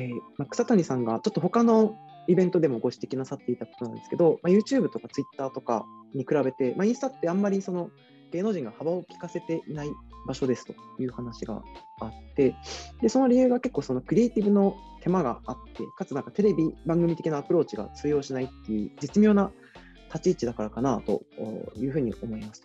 [0.00, 5.84] えま、草谷さんがちょっと他のイベントでもご指摘なさっていたことなんですけど、まあ、YouTube とか Twitter とか
[6.14, 7.90] に比べて、まあ、インスタってあんまりその
[8.32, 9.90] 芸能人が幅を利かせていない
[10.26, 11.62] 場所ですという話が
[12.00, 12.54] あって
[13.00, 19.50] でその理由が結構そのクリエイティブの手間があってかつなんかテレビ番組的なアプローチが通用しないっていう絶妙な
[20.12, 21.22] 立ち位置だからかなと
[21.76, 22.62] いうふうに思います。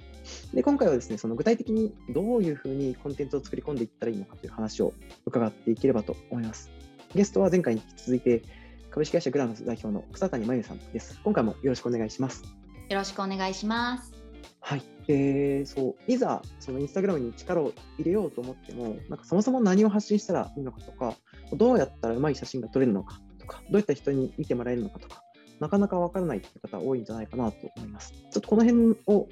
[0.53, 4.93] で今回はですねその具体的にどういうふうにコンテンツを作り込んでいったらいいのかという話を
[5.25, 6.71] 伺っていければと思います。
[7.15, 8.43] ゲストは前回に引き続いて
[8.91, 11.17] 株式会社グラムス代表の草谷真由さんです。
[11.23, 12.43] 今回もよろしくお願いします。
[12.89, 14.11] よろしくお願いします。
[14.59, 14.83] はい。
[15.07, 21.15] えー、そう、いざ、そのインスタグラムに力を入れようと思っても、なんかそもそも何を発信したらいいのかとか、
[21.53, 25.23] どうやったらうまい写真が撮れるのかとか、どういった人に見てもらえるのかとか、
[25.61, 28.11] なかなかわからないって方多いんじゃないかなと思います。
[28.11, 29.29] ちょっとこの辺を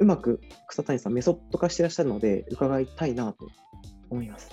[0.00, 3.48] うまく草谷さんメソッド化してらっしゃるので、伺いたいなと
[4.10, 4.50] 思います。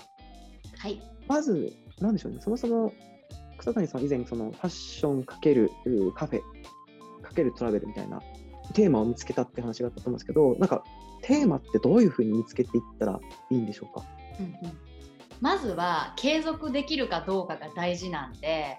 [0.78, 1.02] はい。
[1.28, 2.94] まず、なんでしょうね、そもそも
[3.58, 5.70] 草谷さん以前、そのファッションかける
[6.16, 6.42] カフェ
[7.22, 8.22] かけるトラベルみたいな
[8.74, 10.84] テーマを見つけたって話があったと思うんですけど、なんか
[11.22, 13.20] テーマってどういうふうに見つけていったら
[13.50, 14.06] いいんでしょうか？
[14.40, 14.54] うんうん、
[15.42, 18.78] まずは継続できるかどうかが大事なんで、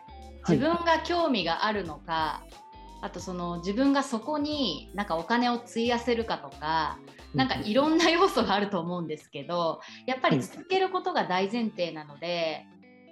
[0.48, 2.54] 自分が興味があるのか、はい、
[3.02, 6.98] あとその自分がそこになんかお金を費やせるかとか、
[7.34, 12.64] なんかいろんな要素があると思うんですけど、やっぱり続けることが大前提なので、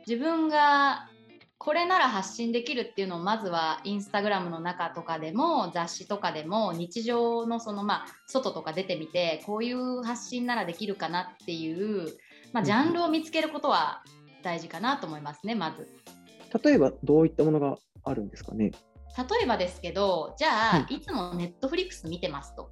[0.08, 1.06] 自分が
[1.58, 12.06] これなら発信できるっていうのをまずはインスタグラムの中とかでも雑誌とかでも日常のそのまあ外とか出てみてこういう発信ならできるかなっていう、
[12.54, 14.02] まあ、ジャンルを見つけることは
[14.42, 15.86] 大事かなと思いますねまず。
[16.64, 18.70] 例えばどういったものがあるんですかね？
[19.18, 22.70] 例えばですけどじゃあ、はい、いつもネットフリックス見てますと。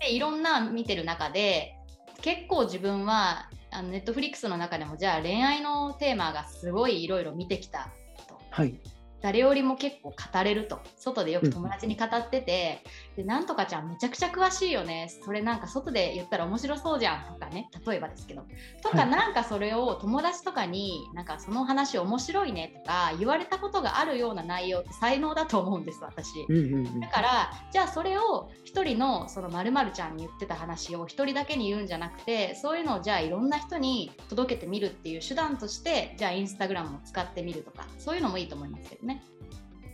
[0.00, 1.76] でいろんな見てる中で
[2.20, 7.90] 結構自分はあのネットフリックスの中でもじゃあ恋愛のテーマがすごいいろいろ見てきた
[8.28, 8.74] と、はい、
[9.22, 10.80] 誰よりも結構語れると。
[10.96, 12.82] 外でよく友達に語ってて、
[13.16, 15.10] うん、でなんとかちゃんめちゃくちゃ詳しいよね。
[15.24, 17.34] それなんか外で言ったら面白そうじゃん。
[17.34, 17.68] とかね。
[17.86, 18.44] 例えばですけど。
[18.82, 22.72] とか、なんかそれを友達とかになんかその話面白いね。
[22.84, 39.09] とか言われたことがあるような内容って才能だと思うんです私、うんうんうん、だからじゃあそれを1人のその〇〇ちゃんに言ってた話を1人だけに言うんじゃなくてそういうのをじゃあいろんな人に届けてみるっていう手段としてじゃあインスタグラムを使ってみるとかそういうのもいいと思いますけどね。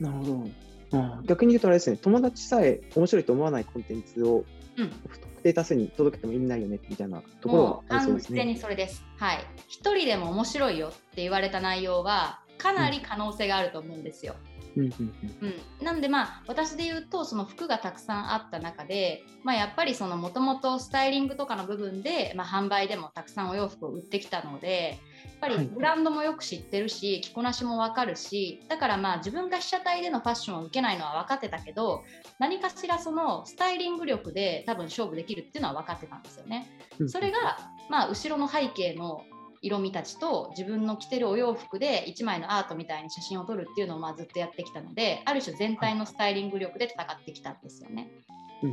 [0.00, 0.48] なるほど。
[0.92, 4.44] あ逆に言うとあれですね、友達さえ面白いと思わないコンテンツを、
[5.08, 8.38] 不特定多数に届けても意味ないよねみたいなところはありそうですね。
[8.38, 9.04] 完全にそれです。
[9.16, 9.44] はい。
[9.68, 14.34] 一人でも面白いよって言われた内容は、かなり可能性があると思うんですよ。
[14.76, 14.92] うん、
[15.82, 32.04] なんでまあ私で言うとその服がたくさんあった中で、まあ、やっぱりそのもともとスタイリングとかの部分で、まあ、販売でもたくさんお洋服を売ってきたのでやっぱりブランドもよく知ってるし着こなしも分かるしだからまあ自分が被写体でのファッションを受けないのは分かってたけど
[32.38, 36.68] 何かしらそのスタイリング力で多分勝負できるっていうのは分かってたんですよね。
[37.06, 39.22] それがまあ後ろの背景の
[39.62, 48.10] 色味たちと自分の着てるお洋服で1枚のアートみたいに写真を撮るっていうのをまあずっとやってきたのである種全体のスタイリング力で戦ってきたんですよね。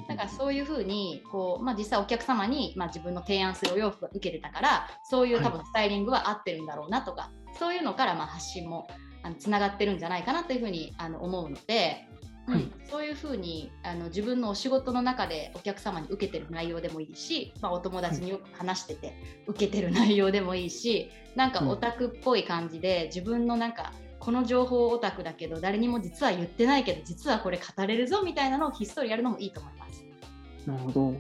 [0.08, 8.88] だからそういうふうにこう、まあ、実際お客様に、まあ、自分の提案するお洋服が受けてたからそういう多分スタイリングは合ってるんだろうなとか、はい、そういうのからまあ発信も
[9.24, 12.08] あのつながってるんじゃないかなというふうにあの思うので、
[12.46, 19.14] はい、そういうふうにあの自分のお仕事の中でお客様に受けてる内容でもいいし、まあ、お友達によく話してて
[19.48, 30.04] 受けてる内容でもいいしなんかオタクっぽい感じで自分のなんかこの情報オタクだけど誰にも実は言ってないけど実はこれ語れるぞみたいなのをひっそりやるのもいいと思います。
[30.66, 31.02] なるほど。
[31.10, 31.18] うん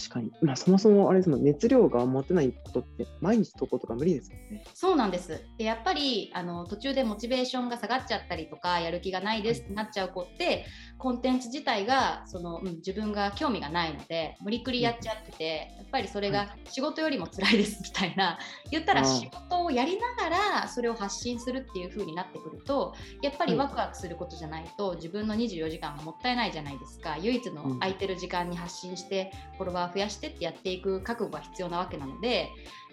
[0.00, 4.64] 確かに、まあ、そもそもあれですもん熱量が持てないことって毎日投稿とか無理ですもんね。
[4.72, 5.44] そうなんです。
[5.58, 10.64] でやっぱりあの途中でモチベーションが下がっちゃったりとかやる気がないですってなっちゃう子って、
[10.96, 18.38] コンテンツ自体がその、うん、自分が興味がないので無理くりやっちゃってて、やっぱりそれが仕事よりも辛いですみたいな
[18.70, 20.28] 言ったら仕事をやりなが
[20.62, 27.18] らそれを発信するっていう風になってくるとやっぱりワクワクすることじゃないと自分の24時間がもったいないじゃないですか。
[27.18, 32.48] 唯一の空いてる時間に発信してフォロワー増やしてってやっていく覚悟が必要なわけなので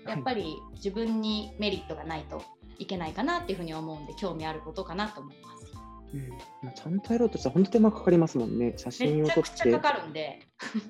[0.08, 2.44] やっぱり自分にメリットがないと
[2.80, 5.58] いけないかなっていうふうに思うんで興味あることかなと思います。
[6.14, 6.30] うん
[6.64, 9.72] まあ、ちゃんとやろうとしたら本当手間かかりますもんね写真を撮って。
[9.72, 10.40] かかるんで。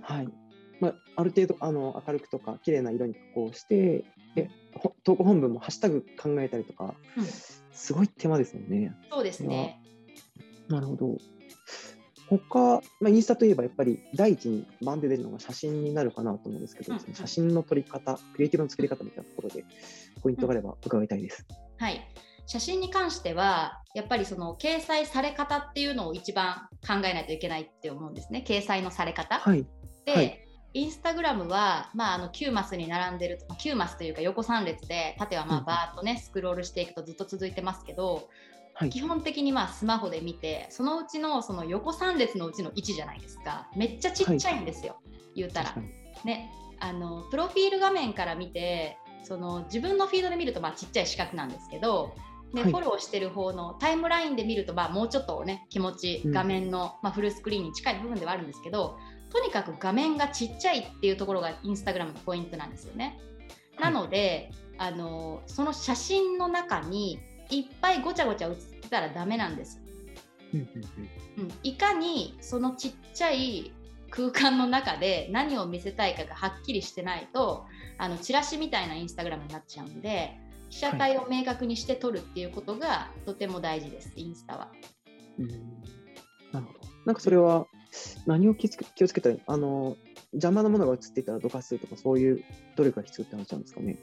[0.01, 0.27] はい
[0.79, 4.05] まあ、ある程度あの明るくとか綺麗な色に加工して
[4.35, 4.51] で
[5.03, 8.95] 投稿本文もハッシュタグ考えたりとか、うん、すごい手間ですよね。
[9.09, 9.81] そうですね。
[10.67, 11.17] なるほど。
[12.29, 19.63] 他、まあ、インスタといえばやっぱり第一にバンで出るのが写真になるかなと思うんですけど、うん写真の撮り方、クリエイティブの作り方みたいなところで
[20.21, 21.45] ポイントがあれば伺いたいです。
[21.77, 22.01] はい。
[22.45, 29.39] 写真に関してはやっぱりその掲載され方っていうのを一番考えないといけないって思うんですね掲載のされ方。
[29.39, 29.65] はい、
[30.05, 30.43] で、はい
[30.73, 38.29] インスタグラムは、まあ、あの9マスに並んでる9マスというか横3列で縦はまあうんバーッとねスクロールしていくとずっと続いてますけど
[38.77, 38.89] はい。
[38.91, 43.67] 基本的にまあスマホで見てそのうちのその横3列のうちの1じゃないですか。
[43.75, 44.97] めっちゃちっちゃいんですよ、
[45.35, 45.75] 言うたら。
[46.23, 46.51] ね。
[46.79, 52.13] あのプロフィール画面から見てその自分のフィードで見るとまあちっちゃい四角なんですけど
[52.53, 52.71] で、はい。
[52.71, 58.99] フォローしてる方のタイムラインで見るとまあもうちょっとね気持ちうん画面の、まあ、フルスクリーンに近い部分ではあるんですけど
[59.31, 63.19] とにかく画面がちっちゃいっていうところがインスタグラムのポイントなんですよね。
[63.79, 69.81] なので、あのその写真の中にいっぱいごちゃごちゃ写ってたらダメなんです。
[70.53, 70.67] うん
[71.63, 73.71] いかにそのちっちゃい
[74.09, 77.65] 空間の中で何を見せたいかがはっきりしてないと
[77.97, 80.39] あのチラシみたいなインスタグラムになっちゃうんで
[80.69, 84.71] 被写体を明確にして撮るっていうことがとても大事です、インスタは。
[85.37, 85.47] うん
[86.51, 86.79] なるほど。
[87.05, 87.67] なんかそれは
[88.25, 89.97] 何を気をつけ気をつけたらあの
[90.33, 92.43] 邪魔なものが映っていたらどかするとかそういう
[92.75, 93.97] 努力が必要って話なんですかね？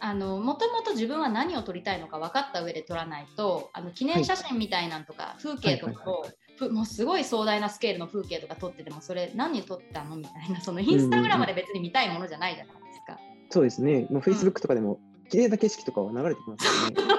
[0.00, 13.18] あのもともと自分は何を撮りたいのか分かった上で撮らないとあの記念写真みたいなんとか、風景とかを、はいふもうすごい壮大なスケールの風景とか撮っててもそれ何撮ったのみたいなそのインスタグラムで別に見たいものじゃないじゃないですか。
[13.50, 14.06] そうですね。
[14.10, 14.98] もう Facebook とかでも
[15.30, 17.18] 綺麗な景色とかは流れてきますよね。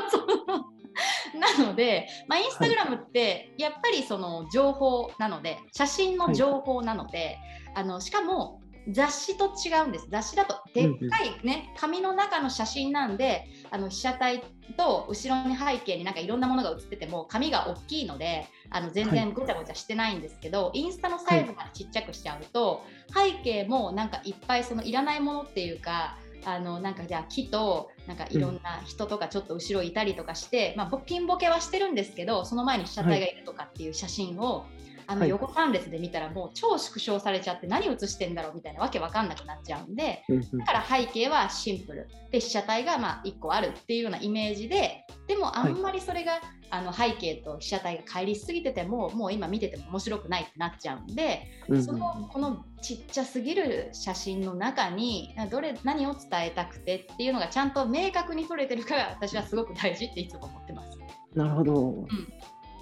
[1.40, 7.38] なので、まあ、インスタグラムってやっぱりその情報なので、写真の情報なので、
[7.76, 8.59] あのしかも
[8.92, 10.08] 雑誌と違うんです。
[10.10, 14.44] 雑誌だとでっかいね、紙の中の写真なんであの被写体
[14.78, 22.84] と後ろに背景になんかいろんなものが写ってても紙が大きいのであの全然ごちゃごちゃしてないんですけど、インスタのサイズがちっちゃくしちゃうと、
[23.14, 34.66] 背景もなんかいっぱいそのいらないものっていうかあのなんかじゃあ木となんかいろんな人とかちょっと後ろいたりとかして、まあ、ぼピンボケはしてるんですけどその前に被写体がいるとかっていう写真を、
[35.10, 35.30] あのはい。
[35.30, 40.60] 横3列で見たらもう超縮小されちゃって何写してんだろうみたいなわけわかんなくなっちゃうんでうんうん。
[40.60, 42.08] だから背景はシンプル。
[42.32, 46.42] で被写体がまあ1個あるっていうようなイメージででもあんまりそれが、
[46.72, 60.98] あの背景と被写体が乖離しすぎててももう今見てても面白くないってなっちゃうんでうんうんそのこのちっちゃすぎる写真の中にどれ何を伝えたくてっていうのがちゃんと明確に撮れてるかが私はすごく大事っていつも思ってます。
[61.34, 62.08] なるほど。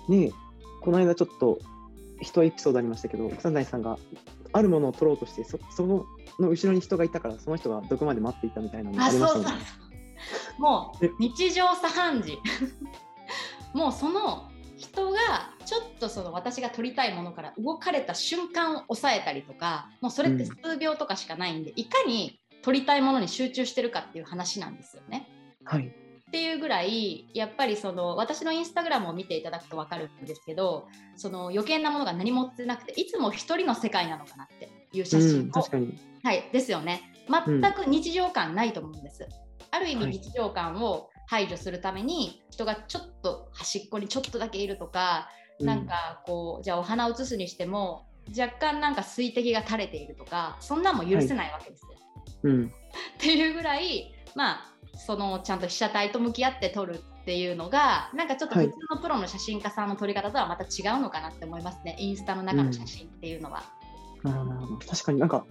[0.09, 0.31] ねえ
[0.81, 1.59] この間ちょっと
[2.21, 3.97] 一エピソードありましたけど、草谷さんが
[4.53, 6.05] あるものを取ろうとして、そその
[6.39, 9.55] の後ろに人がいたから、その人がどこまで待っていたみたいなのがあありましたね。
[10.57, 11.11] もうえ？
[11.19, 12.39] 日常茶飯事
[13.73, 15.17] もうその人が
[15.65, 25.27] ちょっとその私が撮りたいものから動かれた瞬間を抑えたりとかもうそれって数秒とかしかないんで、いかに撮りたいものに集中してるかっていう話なんですよね。
[25.63, 25.93] はい。
[26.27, 35.97] っていうぐらいやっぱりその私のインスタグラムを見ていただくと分かるんですけどその余計なものが何もってなくていつも一人の世界なのかなっていう写うん、真を、確かに。
[36.23, 37.01] はい、ですよね。
[37.29, 39.27] 全く日常感ないと思うんです、
[39.71, 40.07] ある意はい。
[40.07, 45.29] 味日常感を排除するために人がちょっと端っこにちょっとだけいるとか、
[45.59, 48.05] なんかこうじゃあお花を写すにしても
[48.37, 51.89] 若干なんか水滴が垂れているとかそんなんも許せないわけですよ、
[52.43, 52.65] うん、うん。
[52.67, 52.69] っ
[53.17, 58.67] ていうぐらいまあそのちゃんと被写体と向き合って撮るっていうのがなんかちょっとはい。
[58.67, 63.63] 普通のプロの写真家さんの撮り方とはまた違うのかなって思いますね、インスタの中の写真っていうのは。
[64.23, 65.45] なるほどなるほど確かになんか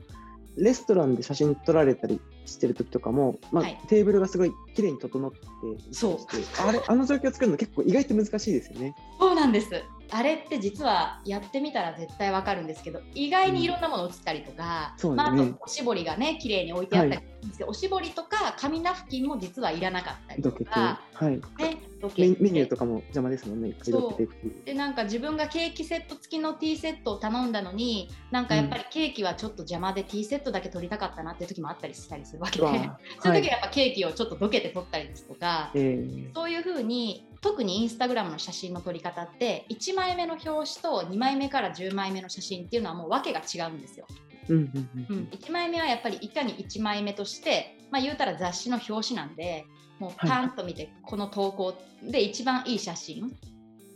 [0.56, 3.80] レストランで写真撮られたりしてる時とかも、まあはい。
[3.88, 5.38] テーブルがすごい綺麗に整って
[5.92, 6.18] そう。
[6.66, 8.94] あれあの状況を作るの結構意外と難しいですよね。
[9.18, 15.46] そうなんですあれって実はやってみたら絶対わかるんですけど意外にいろんなもの映ったりとか、まあ、あそうだね。
[15.52, 21.42] とおしぼりがね綺麗に置いてあったりするんですけど、おしぼりとか紙ナフキンも実はいらなかったりとか、はい、ね、
[22.16, 23.75] メメニューとかも邪魔ですもんね。
[24.64, 36.34] でなんか自分がケーキセット付きのティーセットを頼んだのになんかやっぱりケーキはちょっと邪魔でティーセットだけ取りたかったなっていう時もあったりしたりするわけで、うわ そういう時はいはやっぱケーキをちょっとどけて取ったりですとか、えー。
[36.34, 44.06] そういう風に特にインスタグラムの写真の撮り方って1枚目の表紙と2枚目から10枚目の写真っていうのはもう訳が違うんですよ。
[44.48, 45.16] うんうんううん。
[45.20, 49.64] ん、1枚目はやっぱりいかに1枚目として、まあ、言うたら雑誌の表紙なんで
[50.00, 53.32] もうパンと見てこの投稿で一番いい写真。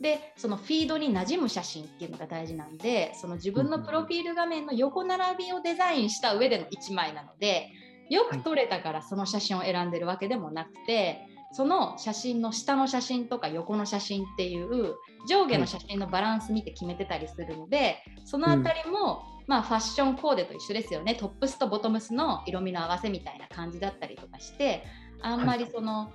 [0.00, 7.68] でそのフィードに馴染む写真っていうのが大事なんでその自分のプロフィール画面の横並びをデザインした上での1枚なので
[8.08, 14.94] よく撮れたからその写真を選んでるわけでもなくてその写真の下の写真とか横の写真っていう
[15.28, 21.14] 上下の写真のバランス見て決めてたりするのでそのあたりも、まあファッションコーデと一緒ですよね。
[21.16, 24.84] トップスとボトムスの色味の合わせみたいな感じだったりとかして
[25.22, 26.12] あんまりその、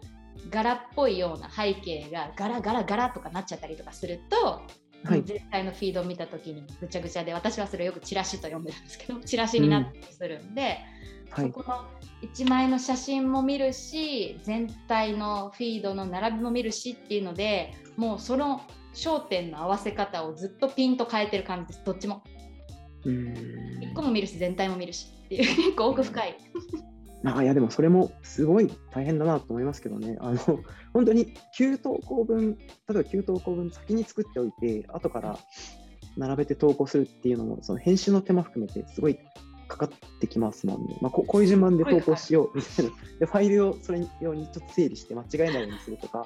[0.50, 4.62] 柄っぽいような背景がガラガラガラとかなっちゃったりとかすると、
[5.04, 10.80] はい、全体のフィードを見た時にぐちゃぐちゃで私はそれよくチラシと呼んでるんですけどチラシになったりするんで、
[11.38, 11.86] うん、そこの
[12.22, 18.62] 1枚の写真も見るし全体のフィードの並びも見るしっていうのでもうその
[18.94, 21.82] 焦点の合わせ方をずっとピンと変えてる感じです。
[21.86, 22.24] どっちも。
[23.06, 25.56] 1個も見るし全体も見るしっていう。
[25.56, 26.38] 結構奥深い。
[27.26, 30.38] あいやでもそれもすごい大変だなと思いますけどね、あの
[30.94, 35.40] 本当に9投稿分、例えば9投稿分先に作っておいて、後から
[36.18, 39.18] 並べて投稿するっていうのも、その編集の手間含めてすごい
[39.68, 40.98] かかってきますもんね。
[41.02, 46.26] まあ、ここういう順番で投稿しようみたいな、でファイルをそれ用にちょっと整理して間違えないようにするとか。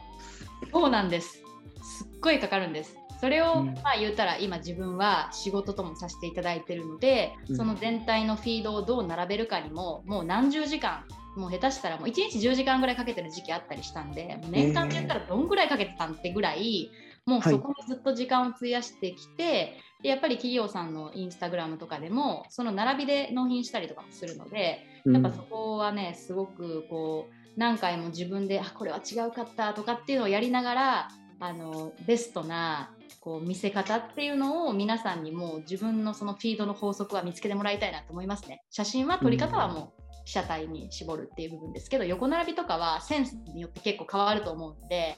[0.72, 1.42] そうなんです。
[1.82, 2.96] すっごいかかるんです。
[3.20, 11.04] それを、まあ言ったら今自分は仕事ともさせていただいてるので、その全体のフィードをどう並べるかにももう何十時間
[11.36, 16.92] もう下手したらもう1日10時間ぐらいかけてる時期あったりしたんで年間で言ったらどんぐらいかけてたんってぐらい
[17.30, 31.08] もうそこにずっと時間を費やしてきて、はい、でやっぱり企業さんのインスタグラムとかでもその並びで納品したりとかもするのでやっぱそこはねすごくこう何回も自分であこれは違うかったとかっていうのをやりながら
[31.40, 38.64] あのベストなこう見せ方っていうのを皆さんにも自分のそのフィードの法則は見つけてもらいたいなと思いますね。
[38.70, 45.18] 写真は撮り方はもう被写体に絞るっていう部分ですけど横並びとかはセンスによって結構変わると思うんで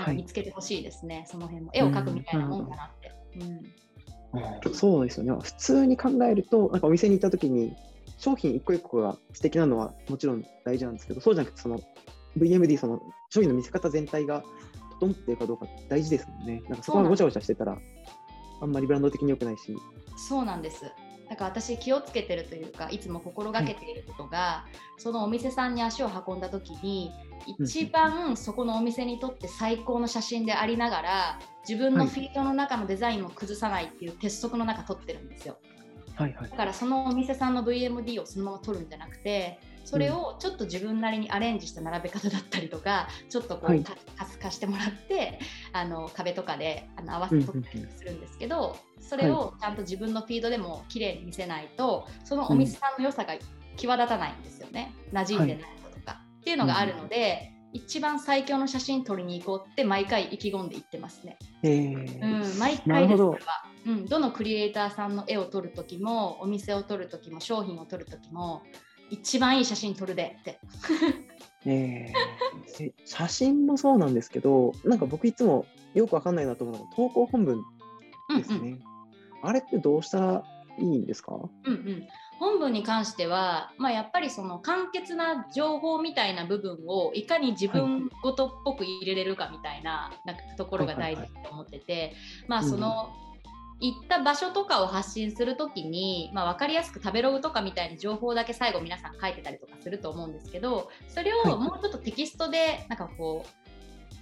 [0.00, 3.12] なんか見つけてほしいですね、はい、その辺も絵を描くみたいなもんかなって。
[4.66, 7.74] うん、そうですよね普通に考えるとなんかお店に行った時に
[8.18, 11.80] 商品一個一個が素敵なのはもちろん大事なんですけどそうじゃなくてその
[12.36, 14.42] VMD その商品の見せ方全体が
[15.00, 16.62] 整ってるかどうか大事ですもんね。
[16.68, 17.78] なんかそこがごちゃごちゃしてたら、
[18.60, 19.74] あんまりブランド的に良くないし。
[20.16, 20.84] そうなんです。
[21.30, 24.64] だから私気をつけてるというかいつも心がけていることが、は
[24.98, 27.12] い、そのお店さんに足を運んだ時に
[27.46, 35.56] 一番そこのお店にとって最高の写真でありながら自分のフィードの中のデザインも崩さないっていう鉄則の中撮ってるんですよ。
[35.62, 35.69] はい
[36.16, 43.84] はい、だからそのお店さんの VMD をそのまま撮るんじゃなくてそれをちょっと自分なりにアレンジした並べ方だったりとかちょっとこう、はい、
[44.40, 45.40] 貸してもらって
[45.72, 53.34] あの壁とかであの合わせて撮ったりするんですけど、それをちゃんと自分のフィードでも綺麗に見せないとそのお店さんの良さが
[53.76, 54.94] 際立たないんですよね。
[55.12, 57.54] 馴染んでないこととか、はい、っていうのがあるので。
[57.72, 61.38] 一番最強の写真撮りに行こうって毎回意気込んで言ってますね。
[61.62, 68.62] えー、うん、毎回ですこれは、うん、どのクリエイターさんの絵を撮る時もお店を撮る時も商品を撮る時も
[69.10, 70.60] 一番いい写真撮るでって。
[71.66, 72.12] え。
[72.78, 77.64] ー、写真もそうなんですけど、なんか僕いつもよくわかんないなと思うのが投稿本文
[78.36, 78.58] ですね。
[78.58, 78.80] うんうん、
[79.42, 80.44] あれってどうしたら
[80.78, 82.08] いいんですか、うんうん、
[82.38, 92.14] 本文に関しては、まあ、やっぱりその簡潔な情報みたいな部分をいかに自分ごとっぽく入れれるかみたいな,、なんかところが大事と思ってて、
[92.48, 93.29] まあその、うん
[93.80, 103.60] 行った場所とかを発信するときに、まあ、分かりやすく食べログとかみたいに情報だけ最後皆さん書いてたりとかすると思うんですけどそれをもうちょっとテキストでなんかこう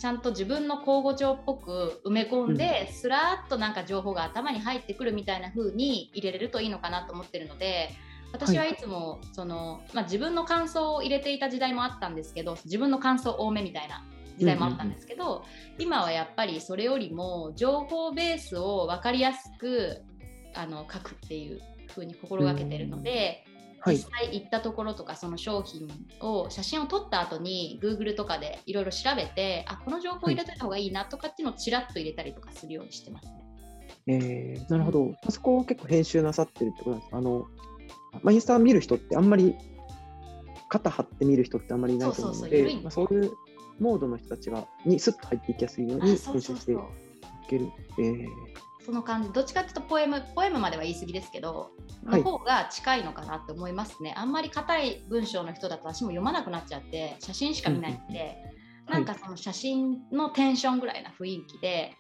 [0.01, 7.91] ちゃんと自分の口語帳っぽく埋め込んで、うん、すらっとなんか情報が頭に入ってくるみたいな風に入れれるといいのかなと思ってるので
[8.33, 14.05] 私はいつもその、まあ、自分の感想を入れていた時代もあったんですけど自分の感想多めみたいな
[14.39, 15.45] 時代もあったんですけど、
[15.79, 20.03] うん、今はやっぱりそれよりも情報ベースを分かりやすく
[20.55, 23.45] あの書くっていう風に心がけてるので、
[23.85, 25.89] うん、実際行ったところとかその商品
[26.21, 33.35] を写真を撮った後に Google とかでいろいろ調べてあこの情報入れといた方がいいなとかっていうのをちらっと入れたりとかするようにしてますね。
[34.11, 37.47] えー、なるほど、そこは結構編集なさってるってことなんですあの、
[38.23, 39.55] まあ、インスタ見る人ってあんまり
[40.69, 43.33] 肩張って見る人ってあんまりいないと思うので、そういう
[43.79, 46.77] モードの人たちがにスッと入っていきやすいように編集してい
[47.49, 47.71] ける。
[47.99, 48.27] えー、
[48.85, 51.73] その感じどっちかっていうとポエムポエムまでは言い過ぎですけど
[52.05, 58.37] の方が近いのかなって思いますね、はい、あんまり硬い文章の人だと私も読まなくなっちゃって写真しか見ないんで、
[58.87, 61.93] うん、なんかその写真のテンションぐらいな雰囲気で、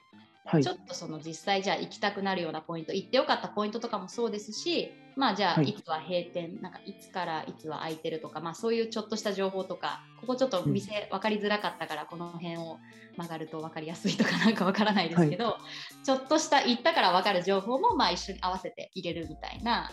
[0.47, 5.75] はい、ちょっとその実際じゃあ行きたくなるようなポイント行ってよかったポイントとかもそうですしまあじゃあい。
[5.75, 12.78] つは閉店、なんかいつからいつは空いてるとか、まあそういうちょっとした情報とか、ここちょっと店分かりづらかったからこの辺を
[13.16, 15.58] 曲がると分かりやすいとか なんか分からないですけど、は
[16.00, 19.90] い、ちょっとした行ったから分かる情報もまあ一緒に合わせて入れるみたいな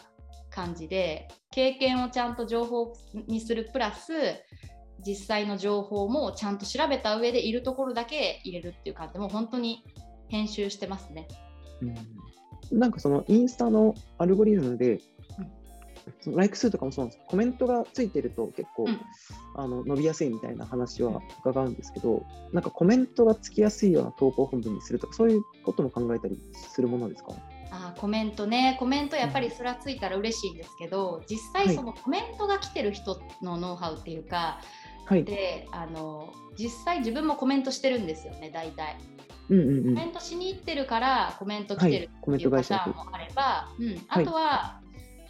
[0.52, 2.94] 感じで、経験をちゃんと情報
[3.28, 4.14] にするプラス、
[5.04, 9.84] 実際の情報もちゃんと調べた上でいるところだけ入れるっていう感じでもう本当に
[10.28, 11.28] 編集してますね。
[11.82, 12.80] うん。
[12.80, 15.00] なんかそのインスタのアルゴリズムで
[16.22, 19.02] そのライク数とかもそうなんですコメントがついてると結構、うん。
[19.58, 27.32] あの伸びやすいみたいな話は伺うんですけど、なんかコメントがつきやすいような投稿本文にするとか、そういうことも考えたりするものですか？
[27.72, 28.76] あーコメントね。
[28.80, 31.68] コメントやっぱりそれはついたら嬉しいんですけど実はい。
[31.68, 34.60] 際そのコメントが来てる人のノウハウっていうか、
[35.06, 35.24] はい。
[35.24, 38.98] であの実際自分もコメントしてるんですよね大体。
[39.50, 39.84] うんうんうん。
[39.96, 44.82] コメントしに行ってるからコメント来てるっていうパもあれば、うん、あとは、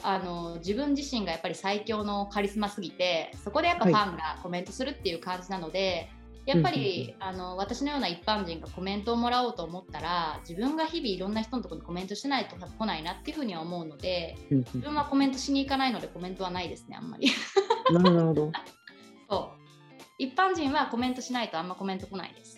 [0.04, 6.10] あの自分自身がやっぱり最強のカリスマすぎてそこでやっぱはいファンがコメントするっていう感じなので、
[6.46, 17.32] やっぱり、あの私のような一般人がコメントをもらおうと思ったら自分が日々いろんな人のところにコメントしないと来ないなっていうふうには思うので自分はコメントしに行かないのでコメントはないですねあんまり。
[17.92, 18.52] なるほど。
[19.28, 19.66] そう
[20.20, 22.55] 一般人はコメントしないとあんまコメント来ないです。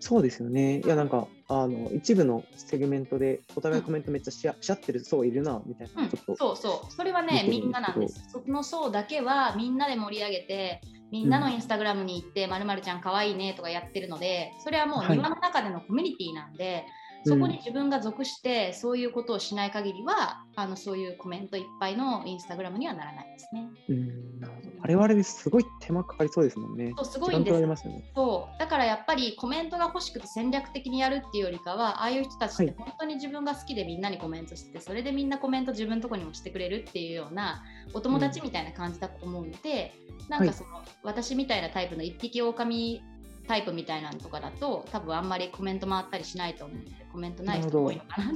[0.00, 0.80] そうですよね。
[0.80, 6.10] いや、なんか、あの、一部のセグメントで、お互いコメントめっちゃし,、し合ってる層いるな、みたいな、うん。
[6.36, 16.86] そうそうそれはねみんななんですその層だけはみんなで盛り上げてみんなのインスタグラムに行って「まるまるちゃんかわいいね」とかやってるのでそれはもうはい庭の中でのコミュニティなんで、
[17.28, 23.68] そこに自分が属してそういうことをしない限りはあのそういうコメントいっぱいのインスタグラムにはならないですね。
[23.88, 24.68] うん、なるほど。
[24.80, 26.92] あれはあれですごい手間かかりそうですもんね。
[26.96, 28.12] そうすごいんですね。
[28.14, 37.62] そうだからやっぱりコメントが欲しくて戦略的にやるっていうよりかはああいう人たちってはい本当に自分が好きでみんなにコメントしてそれでみんなコメント自分のとこにもしてくれるっていうような
[37.94, 39.92] お友達みたいな感じだと思うので、
[40.28, 43.02] なんかその、私みたいなタイプの一匹狼
[43.48, 48.32] タイプみたいなのとかだと多分あんまりコメント回ったりしないと思うのでコメントない人多いのかな。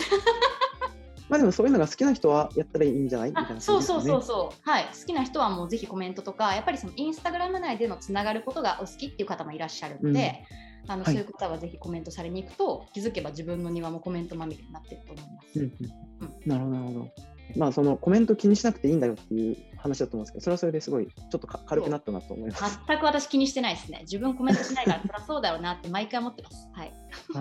[1.28, 3.31] まあでもそういうのが好きな人はやったらいいんじゃない？
[3.31, 3.61] みたいなね。
[3.61, 4.69] そうそうそうそう。
[4.69, 4.85] はい。
[4.85, 10.45] 好きな人はもうぜひコメントとかやっぱりそのインスタグラム内でのつながることがお好きっていう方もいらっしゃるので、
[10.88, 11.14] あのはい。
[11.14, 15.61] そういう方はぜひコメントされに行くと気づけば自分の庭もコメントまみれになってると思います。
[15.61, 15.73] うん。
[16.21, 16.49] うん。
[16.49, 17.09] なるほど、なるほど。
[17.56, 22.80] まあそのコメント気にしなくていいんだよっていう話だと思うんですけど、それはそれですごいちょっとか軽くなったなと思います。
[22.87, 24.00] 全く私気にしてないですね。
[24.02, 26.68] 自分コメントしないからそりゃそうだろうなって毎回思ってます。
[26.72, 26.92] はい。
[27.35, 27.38] あ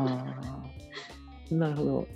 [1.49, 2.07] ーなるほど。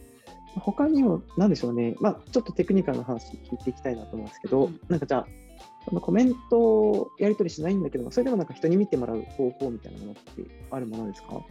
[0.62, 5.28] 他にも、なんでしょうね、まあ、ちょっとテクニカルな話聞いていきたいなと思うんですけど、うんなんかじゃあ、
[5.90, 10.22] そのコメントをやり取りしないんだけど、それでもなんか人に見てもらう方法みたいなものって
[10.72, 11.42] あるものですか？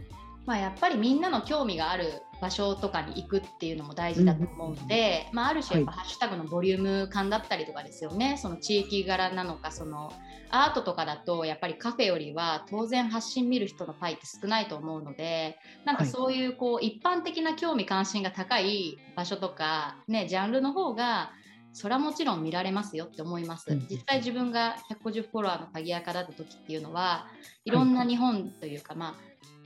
[0.47, 10.11] まあ、やっぱりみんなの興味がある場所とかに行くっていうのも大事だと思うので、まあ、ある種やっぱハッシュタグのボリューム感だったりとかですよね、その地域柄なのかその
[10.49, 16.11] アートとかだとやっぱりカフェよりは当然発信見る人のパイって少ないと思うのでなんかはい。
[16.11, 21.31] そういうこう一般的な興味関心が高い場所とか、ね、ジャンルの方が
[21.73, 23.65] それはもちろん見られますよって思います。
[23.69, 27.27] うん実際自分が150フォロワーの鍵垢だった時っていうのは
[27.65, 29.15] いろんな日本というか、まあ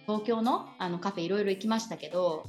[0.08, 2.44] 東京のあのカフェいろいろ行きましたけど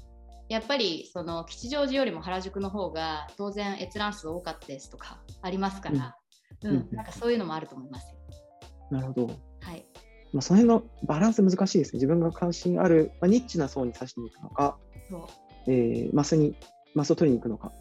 [0.50, 6.16] やっぱりその吉祥寺よりも原宿の方が当然閲覧数多かったですとかありますから、
[6.62, 8.18] うんうんうんなんかそういうのもあると思いますよ。
[8.90, 9.26] なるほど。
[9.28, 9.32] は
[9.72, 9.86] い、
[10.32, 11.96] まあ、その辺のバランス難しいですね。
[11.96, 14.76] 自分が関心ある、まあ、ニッチな層に刺しに行くのか、
[15.08, 16.54] そうえーマスに、
[16.94, 17.72] マスを取りに行くのか。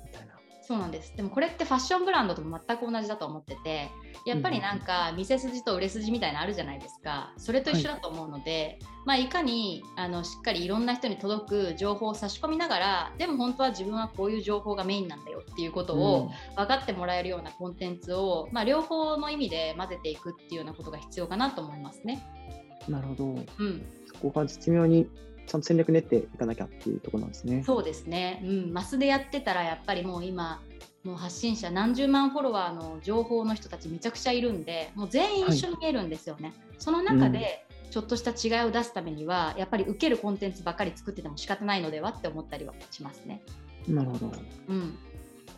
[0.70, 1.18] そうなんです。
[1.18, 3.90] でもこれってファッションブランドとも全く同じだと思ってて
[4.24, 7.34] やっぱりなんか見せ筋と売れ筋みたいなのあるじゃないですか。
[7.38, 8.86] それと一緒だと思うので、い。
[9.04, 22.24] まあ、いかにあのしっかりいろんな人に届く情報を差し込みながらでも本当は自分はこういう情報がメインなんだよっていうことを分かってもらえるようなコンテンツを、まあ、両方の意味で混ぜていくっていうようなことが必要かなと思いますね。
[22.44, 23.26] うんなるほど。
[23.26, 25.08] うん、そこが絶妙に
[25.50, 27.64] ちゃんと戦略練っていかなきゃっていうところなんですね。
[27.66, 30.62] そうですね、うん、マスでやってたらやっぱりもう今
[31.04, 36.54] もう発信者何十万フォロワーの情報の人たちめちゃくちゃいるんでもう全員一緒に見えるんですよね。
[36.78, 43.42] その中でちょっとした違いを出すためにはやっぱり受けるコンテンツばっかり作ってても仕方ないのではって思ったりはしますね。
[43.88, 44.28] なるほど。
[44.68, 44.98] うん、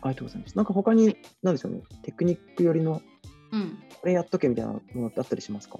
[0.00, 0.56] ありがとうございます。
[0.56, 3.02] なんか他に、なんでしょうね、テクニック寄りの、
[3.50, 5.76] うんこれやっとけみたいなものってあったりしますか？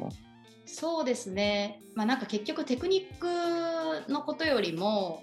[0.67, 3.27] そうですね、まあ、なんか結局テクニック
[4.09, 5.23] のことよりも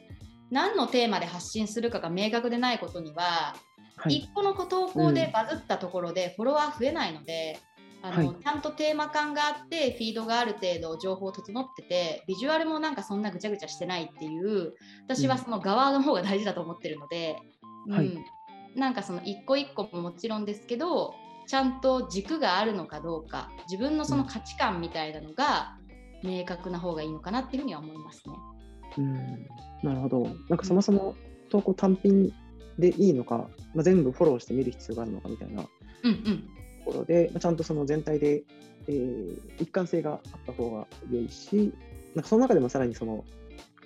[0.52, 3.56] 何のテーマで発信するかが明確でないことには、
[3.96, 4.30] はい。
[4.32, 7.60] 1個の投稿でバズったところでフォロワー増えないので、
[8.02, 8.36] あのはい。
[8.42, 14.74] ちゃんとテーマ感があってフィードがある程度情報整っててビジュアルもなんかそんなぐちゃぐちゃしてないっていう
[15.06, 17.38] 私はその側の方が大事だと思ってるので、
[17.88, 17.94] うん。
[17.94, 18.18] はい。
[18.76, 21.14] なんかその一個一個ももちろんですけど
[21.48, 25.76] ちゃんと軸があるのかどうか自分のその価値観みたいなのが
[26.24, 28.36] 明確な方がいいのかなっていうふうには思いますね。
[28.98, 29.48] うん。
[29.84, 30.28] なるほど。
[30.50, 31.16] なんかそもそも
[31.50, 32.32] 投稿単品
[32.78, 35.70] でいいのか、まあ、全部フォローして見る必要があるのかみたいなと
[36.04, 36.50] うんうん
[36.90, 38.44] ころで、まあ、ちゃんとその全体で、
[38.88, 41.74] えー一貫性があった方が良いし、
[42.16, 43.26] なんかその中でもさらにその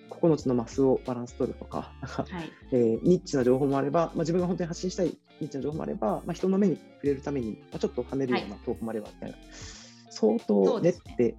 [0.10, 5.08] 9つのマスをバランス取るとか、なんかはいえーニッチな情報もあれば、まあ、自分が本当に発信したい
[5.42, 9.38] ニッチな情報もあれば、まあ、人の目に触れるために、まあ、ちょっと跳ねるような投稿もあればみたいな、
[10.12, 11.36] 相当練って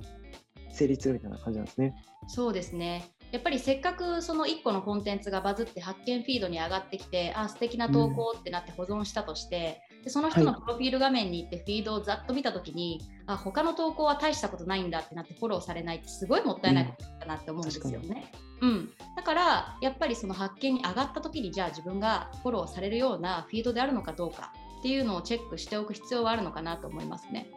[0.72, 1.94] 成立するみたいな感じなんですね。
[2.26, 18.30] そうですねやっぱりせっかくその1個のコンテンツがバズって発見フィードに上がってきてあ素敵な投稿ってなって保存したとして、うん、でその人のプロフィール画面に行ってフィードをざっと見た時に、はい、あ他の投稿は大したことないんだってなってフォローされないってすごいもったいないことだなって思うんですよね。
[18.60, 27.50] うん、うん、だからやっぱりその発見に上がった時にじゃあ自分がフォローされるようなフィードであるのかどうかっていうのをチェックしておく必要はあるのかなと思いますね。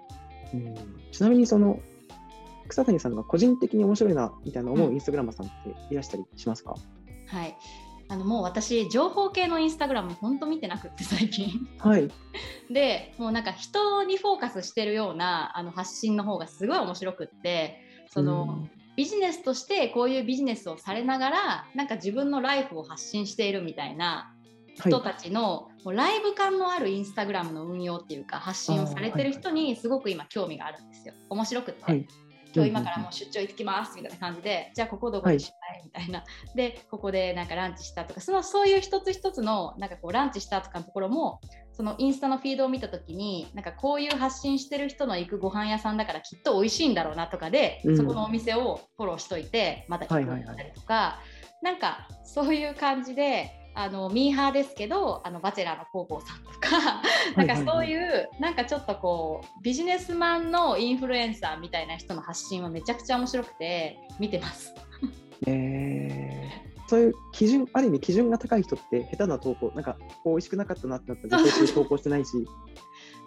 [0.55, 0.75] うん、
[1.11, 1.79] ちなみにその
[2.67, 6.75] 草谷さんが個人的に面白いなみたいな思うインスタグラマーさんっていらしたりしますか、
[7.27, 7.57] はい。
[8.09, 11.67] あのもう私情報系のインスタグラム本当見てなくって最近。
[11.79, 12.09] はい、
[12.71, 24.33] でもうなんか人にフォーカスしてるようなあの発信の方がすごい面白くってその、ビジネスとしてこういうビジネスをされながらなんか自分のライフを発信しているみたいな
[24.73, 31.13] 人たちの、はい、もうライブ感のあるインスタグラムの運用っていうか発信をされてる人にすごく今興味があるんですよ。
[31.29, 31.83] 面白くって。
[31.83, 32.07] はい
[32.57, 36.23] 今日今からもう出張行ってきますみたいな感じで、じゃあここどこでしないみたいな、
[36.55, 41.39] でここでなんかランチしたとかそのそういう一つ一つのなんかこうランチしたとかのところも
[41.73, 51.19] そのインスタのフィードを見た時になんかこういう発信してる人の行くご飯屋さんだからきっと美味しいんだろうなとかで、うん、そこのお店をフォローしといてまた行くったりとか、はいはいは
[51.61, 57.03] い、なんかそういう感じであのミーハーですけどあのバチェラーの広報さんとか
[57.35, 64.73] なんかそういう、なんかちょっとこうビジネスマンのインフルエンサーみたいな人の発信はめちゃくちゃ面白くて見てます。
[65.45, 72.31] えー、そういう基準ある意味基準が高い人って下手な投稿なんか美味しくなかったなってなったら絶対投稿してないし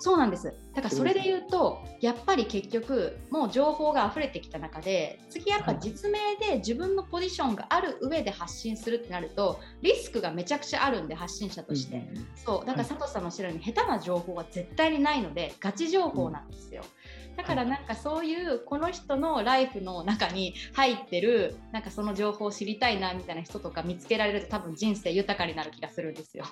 [0.01, 0.53] そうなんです。
[0.75, 12.67] だからそれで言うとやっぱり結局もう情報が溢れてきた中で次やっぱ実名で自分のポジションがある上で発信するってなるとリスクがめちゃくちゃあるんで発信者として、うん、そう。
[12.67, 16.83] だから佐藤さんのおっしゃるように下手な情報は絶対にないのでガチ情報なんですよ。
[16.83, 17.00] うん
[17.41, 26.45] だからなんかそういうこの人のライフの中に入ってるなんかその情報を知りたいなみたいな人とか見つけられると多分人生豊かになる気がするんですよ。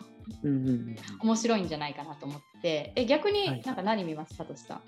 [0.42, 4.82] うんうんうん、面白いんじゃないかなと思ってえ逆になんか何見ます、さとしさん。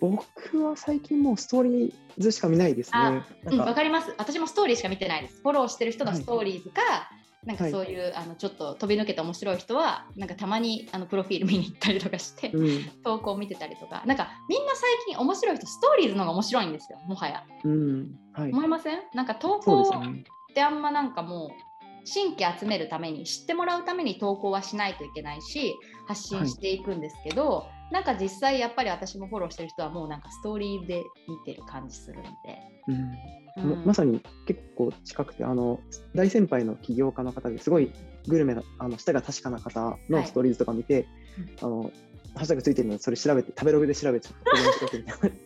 [0.00, 3.24] 僕は最近もうストーリーズしか見ないですね。
[3.46, 4.14] うん、わかります。
[4.16, 5.42] 私もストーリーしか見てないです。
[5.42, 14.02] フォローしてる人のストーリーズか、はいなんかそういう、はい、あのちょっと飛び抜けて面白い人はなんかたまにあのプロフィール見に行ったりとかして、うん、投稿を見てたりとか。
[14.06, 18.18] なんかみんな最近面白い人ストーリーズの方が面白いんですよもはや、うん。
[18.32, 18.98] はい、思いません？
[19.14, 21.50] なんか投稿ってあんまなんかもう
[22.08, 25.74] 新規集めるために知ってもらうために投稿はしないといけないし
[26.06, 32.30] 発信していくんですけど、はい、なんか実際やっぱり私もフォローしてる人はもうなんかストーリーで見てる感じするんで、
[32.88, 33.84] うん。
[33.84, 35.80] まさに結構近くてあの
[36.14, 37.92] 大先輩の起業家の方ですごい
[38.26, 41.04] グルメなあの舌が確かな方のストーリーズとか見て、はい、
[41.62, 41.90] あの
[42.34, 44.28] ハッシュタグついてるのでそれ調べて食べログで調べて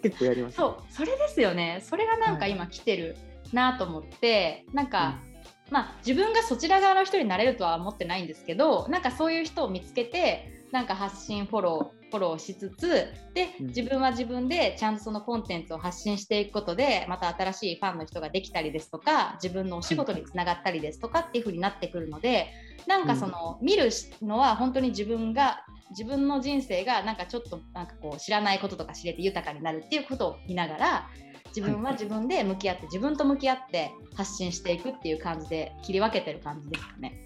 [0.03, 0.57] 結構やります。
[0.57, 1.81] そうそれですよね。
[1.83, 3.17] それがなんか今来てる
[3.53, 5.32] なと思って、はい、なんか、うん、
[5.71, 22.49] まあ自分がそちら側の人になれるとは思ってないんですけどなんかそういう人を見つけてなんか発信フォローフォローしつつで自分は自分でちゃんとそのコンテンツを発信していくことでまた新しいファンの人ができたりですとか自分のお仕事につながったりですとかっていう風になってくるので
[22.87, 23.89] なんかその見る
[24.21, 31.09] のは本当に自分が自分の人生がなんかちょっとなんかこう知らないこととか知れて豊かになるっていうことを見ながら
[31.55, 37.19] 自分は自分で向き合って自分と向き合って発信していくっていう感じで切り分けてる感じですかね。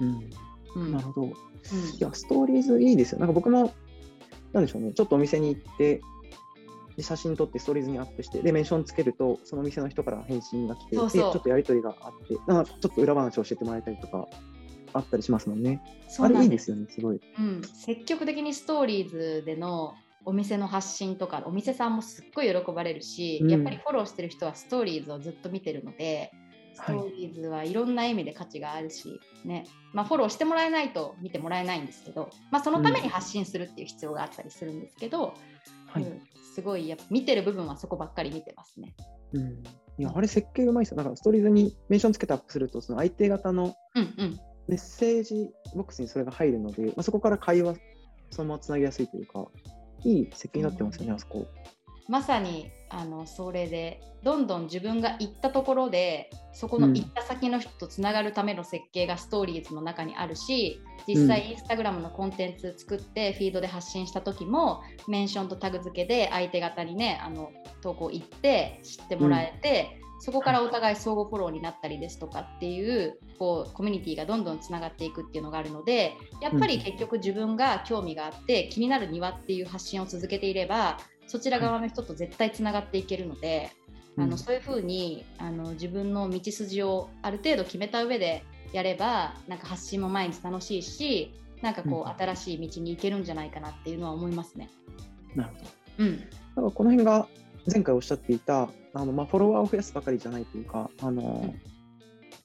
[0.00, 0.30] うん、
[0.82, 1.26] うん、なるほど。
[1.26, 1.34] うん、い
[2.00, 3.18] やストーリーズいいですよ。
[3.18, 3.72] なんか僕も
[4.52, 6.00] なんでしょうね、ちょっとお店に行って、
[6.96, 14.28] で写真撮ってストーリーズにアップして、で、メンションつけると、その店の人から返信が来て、そうちょっとやり取りがあって、なんかちょっと裏話を教えてもらえたりとか、
[14.94, 15.82] あったりしますもんね。
[16.18, 17.62] あれいいですよね、すごい、うん。
[17.62, 26.32] 積極的にストーリーズでのお店の発信とか、お店さんもすっごい喜ばれるし、うん、やっぱりフォローしてる人はストーリーズをずっと見てるので、
[26.74, 29.64] ストーリーズはいろんな意味で価値があるし、ね。
[29.92, 35.34] まあ、フォローしてもらえないと見てもらえないんですけど、まあ、そのために発信するっていう必要があったりするんですけど、
[35.94, 36.20] うん、はい、
[36.54, 38.94] すごいやっぱ見てる部分はそこばっかり見てますね。
[39.34, 40.96] うん、いやあれ設計うまいですよ。
[40.98, 43.74] なんかストーリーズにメンションつけてアップするとその相手方の
[44.68, 47.74] メッセージボックスにそれが入るので、まあ、そこから会話
[48.30, 49.46] そのままつなぎやすいというか
[50.04, 51.46] いい設計になってますよね、うん、あそこ。
[52.08, 83.70] まさにあのそれでどんどん自分が行ったところでそこの行った先の人とつながるための設計がストーリーズの中にあるし実際インスタグラムのコンテンツ作ってフィードで発信した時もメンションとタグ付けで相手方にねあの投稿行って知ってもらえて、そこからお互い相互フォローになったりですとかっていうこうコミュニティがどんどんつながっていくっていうのがあるのでやっぱり結局自分が興味があって気になる庭っていう発信を続けていればそちら側の人と絶対つながっていけるので、
[84.18, 91.32] あのそういうふうにあの自分の道筋をある程度決めた上でやればなんか発信も毎日楽しいし
[91.62, 94.68] なんかこう、新しい道に行けるんじゃないかなっていうのは思いますね。
[95.34, 95.70] なるほど。
[95.98, 96.24] うん、だ
[96.56, 97.28] からこの辺が
[97.70, 101.60] 前回おっしゃっていたあの、まあ、フォロワーを増やすばかりじゃないというか、あの、うん、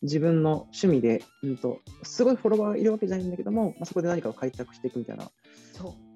[0.02, 5.30] 自分の趣味で、うんと、すごいフォロワーがいるわけじゃないんだけども、まあ、そこで何かを開拓していくみたいな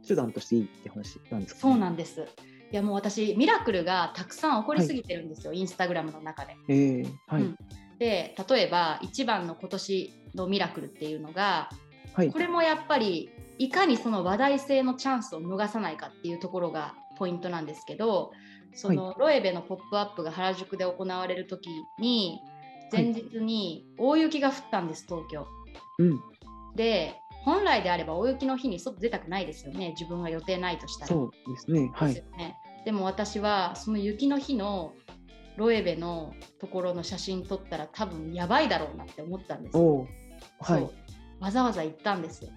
[0.08, 2.28] 手段としていいって話なんですか、ね、そうなんです。
[2.72, 6.56] いやもう私ミラクルがたくさん起こりすぎてるんですよ、はい、インスタグラムの中で。
[6.70, 7.58] えーはい、うん、
[8.00, 11.70] で例えば一番の今年のミラクルっていうのが、
[12.14, 18.32] はい、これもやっぱりいかにその話題性のチャンスを逃さないかっていうところがポイントなんですけど
[18.74, 22.40] その、ロエベのポップアップが原宿で行われる時に
[22.92, 25.48] 前日に大雪が降ったんです東京。
[26.00, 26.20] うん、
[26.76, 29.90] で本来であれば大雪の日に外出たくないですよね。
[29.90, 31.08] 自分が予定ないとしたら。
[31.08, 31.90] そうですね。
[31.94, 32.14] はい。
[32.14, 32.58] でね。
[32.86, 34.94] でも私はその雪の日の
[35.58, 39.78] ロエベのところの写真撮ったら多分やばいだろうなって思ったんです。
[39.78, 40.08] よ。
[40.60, 40.90] はい、
[41.40, 42.52] わざわざ行ったんですよ。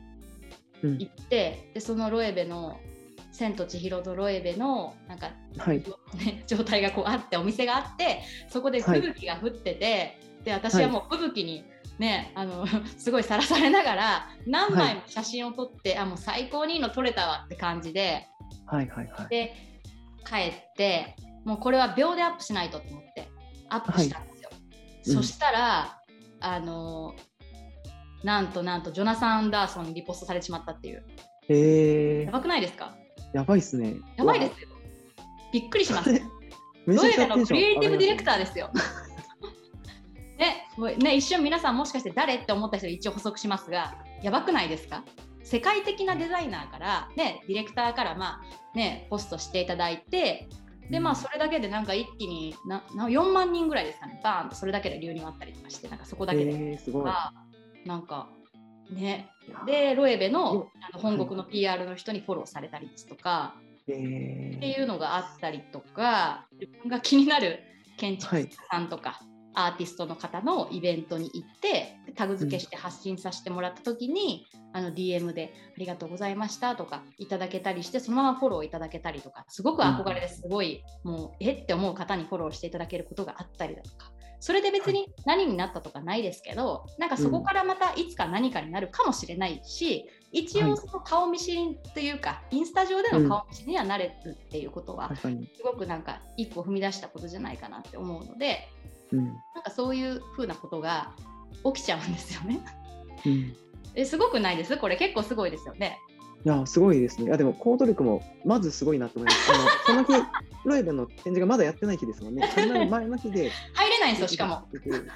[0.82, 2.78] うん、行ってでそのロエベの
[3.34, 5.82] 「千と千尋とロエベの」なんか、はい。
[6.24, 10.00] ね、状態がこうあってお店があってそこで吹雪が降ってて、は
[10.42, 11.64] い、で私はもう吹雪に
[11.98, 12.66] ね、あの
[12.98, 18.26] すごいさらされながら何枚も写真を撮って、はい、あもう最高にいいの撮れたわって感じで、
[18.66, 19.54] はいはいはい、で
[20.28, 23.28] 帰ってもうこれは秒でアップしないとと思って
[23.68, 24.56] アップしたんですよ、は
[25.06, 26.00] い、そしたら、
[26.40, 27.14] うん、あの
[28.24, 31.04] なんとなんとジョナサン・アンダーソンにリポストされてしまったっていう。
[31.48, 32.96] えー、やばくないですか？
[33.34, 33.96] やばいっすね。
[34.16, 34.68] やばいですよ。
[35.52, 36.10] びっくりします。
[36.86, 38.70] ロエベのクリエイティブディレクターですよ。
[40.38, 40.68] ね
[40.98, 45.04] ね、一瞬皆さんもしかして誰って思った人一応補足しますがやばくないですか？
[45.42, 50.48] 世界的なデザイナーから、ね、ディレクターから、まあね、ポストしていただいて
[50.90, 54.20] でまあそれだけでなんか一気になな4万人ぐらいですかね。
[54.22, 57.12] バーンとそれだけで流入あったりとかしてなんかそこだけで、えー、すごい。
[57.86, 58.28] なんか
[58.90, 59.30] ね。
[59.66, 63.54] でロエベのあの本国の PR の人にフォローされたりですとか、
[63.88, 67.60] えー、っていうのがあったりとか自分が気になる
[67.96, 69.34] 建築家さんとか、はい。
[69.54, 81.52] アーティストの方のイベントに行ってタグ付けして発信させてもらった時に、うん、あの DM で「ありがとうございました」とかいただけたりしてそのままフォローいただけたりとかすごく憧れですごい、うん、もうえ？
[81.52, 84.10] って思う方にフォローしていただけることがあったりだとか
[84.44, 90.04] それで別に何になったとかないですけど、はい、なんかそこからまたいつか何かになるかもしれないし、
[90.34, 95.26] うん、一応その顔見知りというか、はい、インスタ上での顔見知りにはなれるっていうことは、す
[95.64, 98.68] ごくなんか一歩踏み出したことじゃないかなって思うので。
[99.12, 101.12] うん、なんかそういうふうなことが
[101.74, 102.60] 起きちゃうんですよね。
[103.24, 103.56] うん、
[103.96, 104.76] えすごくないです？
[104.76, 105.98] これ結構すごいですよね。
[106.44, 107.26] いやすごいですね。
[107.26, 109.52] いやでも行動力もまずすごいなと思います。
[109.88, 110.26] あの その日
[110.64, 112.50] ロエベの展示がまだやってない日ですもんね。
[112.54, 114.68] そんな前の日で入れないんですよしかも。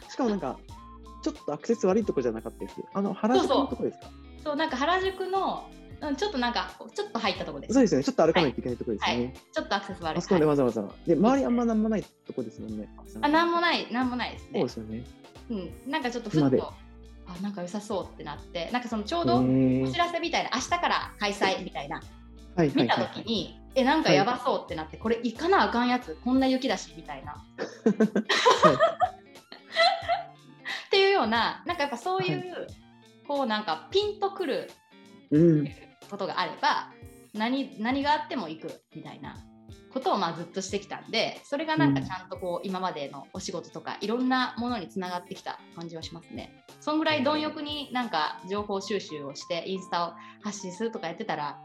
[0.09, 0.59] しかもなんか
[1.23, 2.77] ちょっとアクセス悪いとこじゃなかったです。
[2.95, 4.11] あの原宿のとこですか？
[4.43, 5.69] そうなんか原宿の
[6.01, 7.75] うん、ちょっとなんか、ちょっと入ったところです。
[7.75, 9.35] そうですね、ちょっと歩かないといけないところですね、はいはい。
[9.53, 10.19] ちょっとアクセス悪い。
[10.19, 10.85] あそこでわざわざ。
[11.07, 12.89] で、周りあんまなんもないとこですもんね。
[13.21, 14.51] あ、なんもない、なんもないですね。
[14.55, 15.05] そうですよね。
[15.51, 16.73] うん、なんかちょっとふっと、
[17.29, 19.41] あ、なんか良さそうってなって、なんかそのちょうどお
[19.91, 22.03] 知らせみたいな、明日から開催みたいな、
[22.57, 27.33] はい、見たときに、え、なんかやばそうってなって、これ行かなあかんやつ、こんな雪だしみたいな。
[27.33, 27.37] っ
[30.91, 32.67] ていうような、なんかやっぱそういう、
[33.27, 34.71] こうなんかピンとくる、
[35.31, 35.69] うん。
[36.09, 36.91] ことがあれば
[37.35, 39.37] 何何があっても行くみたいな
[39.93, 46.65] ことをまあずっとしてきたんでそれがなんかちゃんとこう今までのお仕事とかいろんなものにつながってきた感じはしますね。
[46.81, 51.59] そんぐらい貪欲になんか情報収集をしてインスタを発信するとかやってたら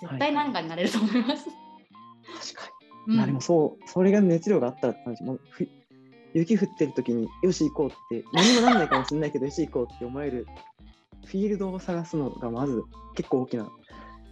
[0.00, 1.48] 絶対何かになれると思います。
[1.48, 2.70] はい、確か
[3.08, 3.16] に。
[3.18, 4.94] うん、でもそうそれが熱量があったら
[6.34, 10.46] 雪降ってる時によし行こうって何もなんないかもしれないけどよし行こうって思える
[11.26, 12.82] フィールドを探すのがまず
[13.14, 13.68] 結構大きな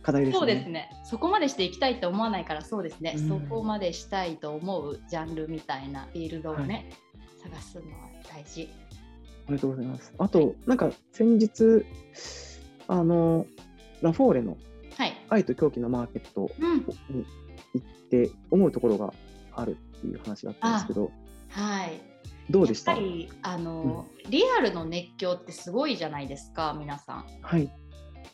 [0.02, 0.38] 課題ですね。
[0.38, 0.90] そうですね。
[1.04, 6.90] そこまでしていきたいと思わないからそうですね、うん、そこまでしたいと思うジャンルみたいなフィールドをね、
[7.42, 8.68] はい、探すのは大事。
[9.46, 10.14] ありがとうございます。
[10.18, 11.84] あと、なんか先日、
[12.86, 13.46] あの、
[14.00, 14.56] ラフォーレの
[15.28, 16.50] 愛と狂気のマーケット
[17.10, 17.24] に
[17.74, 19.12] 行って思うところが
[19.52, 21.10] あるっていう話だったんですけど、
[21.48, 22.00] はい。
[22.48, 22.92] どうでした？
[22.92, 27.24] やっぱりあの、うん、リアルの熱狂ってすごいじゃないですか皆さん。
[27.42, 27.72] はい、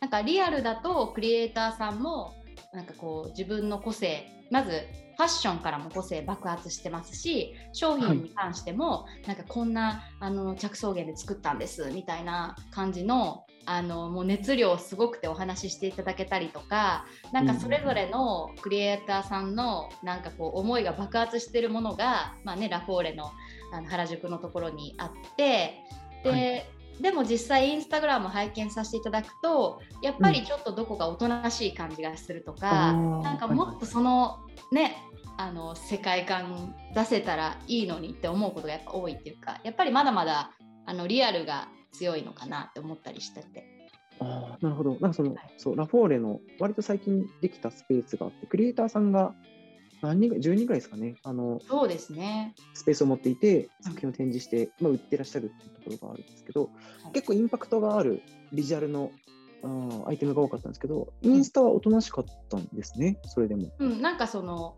[0.00, 2.34] なんかリアルだとクリエイターさんも
[2.72, 23.32] なんかこう自分の個性まずファッションからも個性爆発してますし商品に関しても、なんかこんなあの着想源で作ったんですみたいな感じのあのもう熱量すごくてお話ししていただけたりとかなんかそれぞれのクリエイターさんのなんかこう思いが爆発しているものが、まあね、ラフォーレの
[23.72, 25.82] あの原宿のところにあって
[26.22, 26.75] で、はい。
[27.00, 34.38] でも実際インスタグラム拝見させていただくとやっぱりちょっとどこかおとなしい感じがするとか、うん、なんかもっとその
[34.72, 34.96] ね
[35.36, 40.52] あの世界観出せたらいいのにって思うことがやっぱ多いっていうかやっぱりまだまだ
[40.86, 43.76] あのリアルが強いのかなって思ったりしてて。
[44.18, 44.92] あなるほど。
[44.92, 49.34] なんかその、はい、そうラフォーレの割と最近できたスペースがあって、クリエイターさんが
[50.02, 51.16] 何人ぐらい、10人ぐらいですかね。
[51.22, 52.54] あのそうですね。
[52.74, 56.68] スペースを持っていて、作品を展示して、うん、まあ、売ってらっしゃるっていうところがあるんですけど、は
[57.10, 59.10] い、結構インパクトがあるビジュアルの
[59.62, 63.68] あアイテムが多かったんですけど、インスタはおとなしかったんですね、それでも。
[63.78, 64.76] うん、なんかその、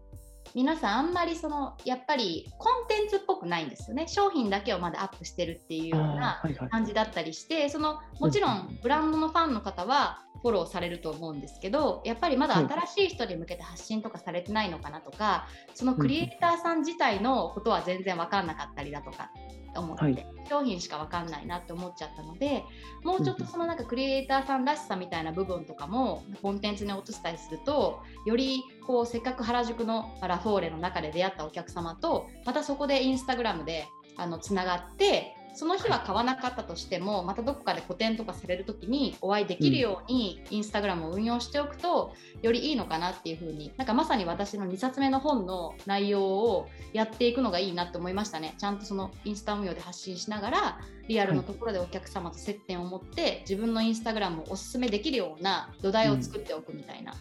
[0.54, 19.30] 皆さんあんまりそのやっぱりコンテンツっぽくないんですよね商品だけをまだアップしてるっていうような感じだったりして、はいはい、そのもちろんブランドのファンの方はフォローされると思うんですけどやっぱりまだ新しい人に向けて発信とかされてないのかなとか、そのクリエイターさん自体のことは全然分かんなかったりだとか
[19.76, 22.64] 思って、はい、商品しか分かんないなって思っちゃったので
[23.04, 48.54] もうちょっとそのなんかクリエイターさんらしさみたいな部分とかもコンテンツに落としたりするとよりこうせっかく原宿のラフォーレの中で出会ったお客様とまたそこでインスタグラムであのつながってその日は買わなかったとしてもまたどこかで個展とかされる時にお会いできるように、インスタグラムを運用しておくとよりいいのかなっていう風になんかまさに私の2冊目の本の内容をやっていくのがいいなって思いましたね。
[48.56, 57.14] ちゃんとそのインスタ運用で発信しながらリアルのところでお客様と接点を持って、自分のインスタグラムをおすすめできるような土台を作っておくみたいな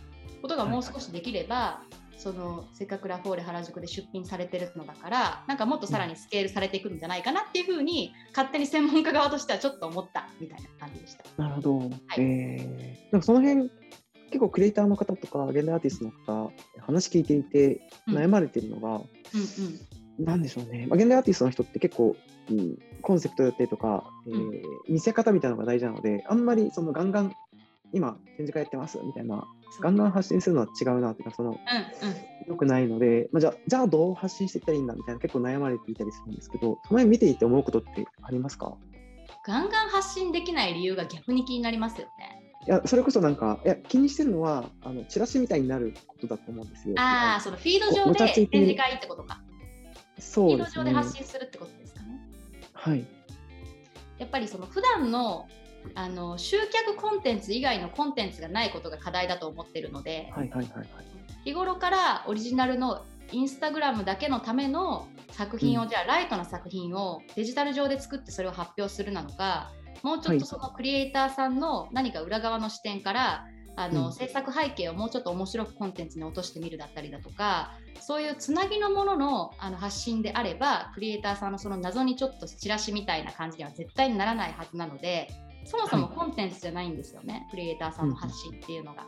[0.43, 1.82] ことがもう少しできれば、
[2.17, 11.23] そのせっかくラフォーレ原宿で出品されてるのだからなんかもっとさらにスケールされていくんじゃないかなっていうふうに勝手に専門家側としてはちょっと思ったみたいな感じでした。
[11.38, 13.69] なるほど、はい、えー、なんかその辺
[14.27, 19.06] 結構クリエイターの方とか現代アーティストの方話聞いていて悩まれてるのが、うんうん。
[20.19, 22.15] うん、なんでしょうね、まあ、現代アーティストの人って結構、
[22.49, 27.34] うん、コンセプト予定とか、えー、見せ方みたいなのが大事なのであんまりそのガンガン
[27.93, 29.47] 今展示会やってますみたいな
[29.82, 38.76] ガンガン発信するのは違うなっていうかその、うんうん、よくないので、まあ、じゃじゃあどう発信していったらいいんだみたいな結構悩まれていたりするんですけどその辺見ていて思うことってありますか？
[39.45, 42.43] ガンガン発信できない理由が逆に気になりますよね。
[42.65, 46.95] いやそれこそなんかいや気にしてるのはあのチラシみたいになることだと思うんですよ。
[46.97, 49.41] ああそのフィード上で展示会ってことか。
[50.19, 52.19] そうです、ね、フィード上で発信するってことですかね。
[52.73, 53.06] はい。
[54.17, 55.47] やっぱりその普段の
[55.95, 60.88] あの集客コンテンツ以外のコンテンツがないことが課題だと思ってるので、はいはいはいはい、
[61.43, 69.71] 日頃からオリジナルのインスタグラムだけのための作品を、うん、じゃあライトな作品をデジタル上で作ってそれを発表するなのか
[70.04, 73.45] もうちょっとそのクリエイターさんの何か裏側の視点から
[73.76, 85.30] あの、うん、制作背景をもうちょっと面白くコンテンツに落としてみるだったりだとかそういうつなぎのもののあの発信であればクリエイターさんのその謎にちょっとチラシみたいな感じには絶対にならないはずなので
[85.65, 89.06] そもそもコンテンツじゃないんですよね、はい、クリエイターさんの発信っていうのが。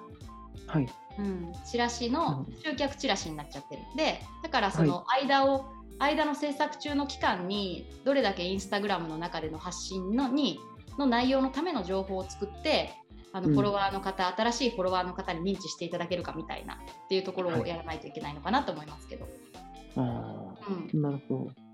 [0.68, 0.90] はい。
[1.18, 3.82] うん、チラシの集客チラシになっちゃってる。
[3.94, 5.66] んでだからその間を、
[6.00, 10.60] はい、間の制作中の期間にどれだけインスタグラムの中での発信のに
[10.98, 12.92] の内容のための情報を作って
[13.32, 16.78] あのフォロワーの方、うん、新しいフォロワーの方に認知していただけるかみたいなっ
[17.10, 19.26] ていうところをやらないといけないのかなと思いますけど。
[19.26, 19.34] はい、
[19.98, 20.56] あ
[20.94, 21.69] うん、なるほど。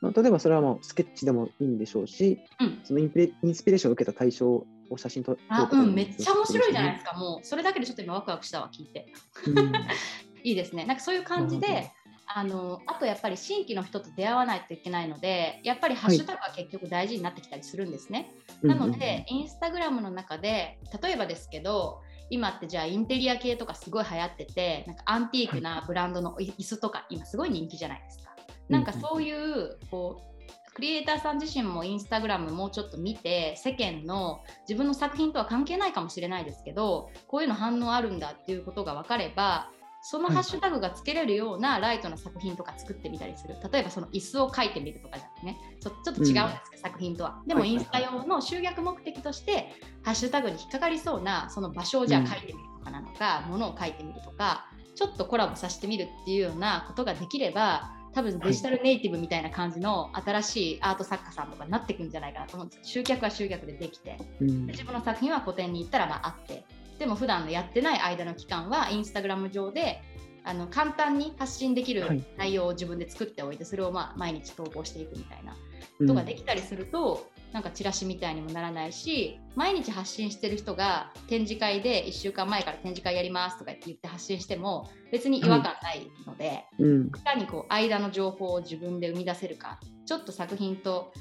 [0.00, 9.12] まあ、例えばそれはもうスケッチでもいいんでしょうし、うん、そのインプインスピレーションを受けた対象を写真撮あ、うん、めっちゃ面白いじゃないですか、もうそれだけでちょっと今ワクワクしたわ、聞いて。
[9.46, 9.72] うん、
[10.42, 10.84] いいですね。
[10.86, 11.90] なんかそういう感じで、
[12.32, 18.32] あのあとやっぱり新規の人と出会わないといけないので、やっぱりハッシュタグは結局大事になってきたりするんですね。
[18.62, 28.29] はい、なので、インスタグラムの中で、例えばですけど、今ってじゃあインテリア系とかすごい流行ってて、なんかアンティークなブランドの椅子とか今すごい人気じゃないですか。
[28.70, 39.70] なんかそういうこうクリエイターさん自身もインスタグラムもうちょっと見て世間の自分の作品とは関係ないかもしれないですけどこういうの反応あるんだっていうことが分かれば
[40.02, 43.56] そのハッシュタグがつけれるようなライトな作品とか作ってみたりする。
[43.70, 45.58] 例えばその椅子を描いてみるとかじゃね。
[45.78, 47.42] ちょっと違うんですけど、うん、作品とは。
[47.46, 66.64] でもインスタ用の集客目的としてハッシュタグに引っかかりそうなその場所をじゃあ書いてみるとかなのか、うん、ものを書いてみるとかちょっとコラボさせてみるっていうようなことができれば多分デジタルネイティブみたいな感じの新しいアート作家さんとかになっていくんじゃないかなと思うんです集客は集客でできて、うん、自分の作品は個展に行ったらまああって。
[66.98, 70.02] でも普段のやってない間の期間はインスタグラム上で
[70.44, 75.54] あの簡単に発信できる内容を自分で作っておいて、それをまあ毎日投稿していくみたいな
[75.98, 91.12] ことができたりすると、うん、なんかチラシみたいにもならないし毎日発信してる人が展示会で1週間前から展示会やりますとか言って発信しても別に違和感ないので、はいうん、いかにこう間の情報を自分で生み出せるかちょっと作品と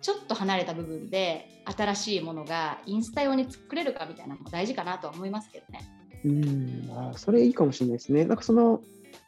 [0.00, 5.80] ちょっと離れた部分で新しいものがインスタ用に作れるかみたいなのも大事かなとは思いますけどね。
[6.24, 8.24] うんあそれいいかもしれないですね。
[8.24, 8.80] なんかその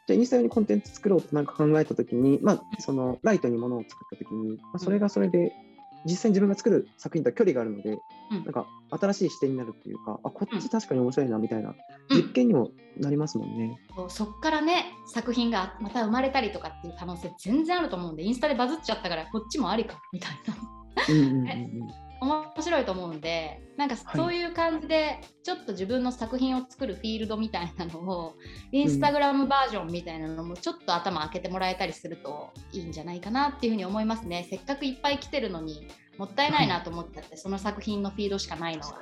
[0.07, 5.53] じゃインスタ用にコンテンツ作ろうとなんか考えたときに、まあ、そのライトにものを作ったときに、まあ、それがそれで
[6.05, 7.99] 実際に自分が作る作品とは距離があるので、
[8.31, 11.75] うん、なんか新しい視点になるっていうか、あこっち確かに面白いなみたいな
[12.11, 13.79] 実験にもなりますもんね。
[13.99, 20.57] うん、そっからね作品がまた生まれたりとかっていう可能性全然あると思うんでインスタでバズっちゃったからこっちもありかみたいな。
[21.09, 21.51] うんうんうんうん
[22.21, 28.35] 面白いと思うんでなんかそういう感じでちょっと自分の作品を作るフィールドみたいなのを
[28.73, 34.47] インスタグラムバージョンみたいなのもちょっと頭開けてもらえたりするといいんじゃないかなっていうふうに思いますね。
[34.51, 39.01] せっかくいっぱい来てるのにもったいないなと思っちゃって、はい、その作品のフィードしかないのは、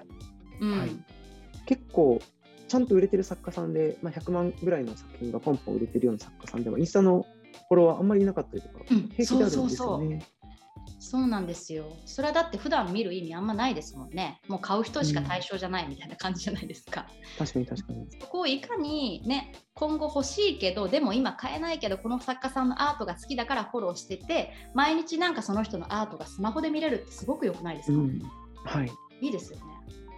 [0.61, 0.91] うん、はい、
[1.67, 2.21] 結構
[2.69, 7.27] ちゃんと売れてる作家さんで、まあ、100万ぐらいの作品がポンポン売れてるような作家さんでもインスタの
[7.69, 9.67] フォロワーあんまりいなかったりとか、うん、平気であるんですよね。
[9.67, 10.38] そうそうそう
[10.99, 11.97] そうなんですよ。
[12.07, 14.41] それはだって普段見る意味あんまないですもんね。
[14.49, 17.07] もう買う人しか対象じゃないみたいな感じじゃないですか。
[17.41, 18.07] うん、確かに確かに。
[18.21, 28.23] そこをいかにね、今後欲しいけど、でも今買えないけど、この作家さんのアートが好きだからフォローしてて、毎日なんかその人のアートがスマホで見れるってすごく良くないですか、うん、
[28.65, 28.91] はい。
[29.21, 29.65] いいですよね。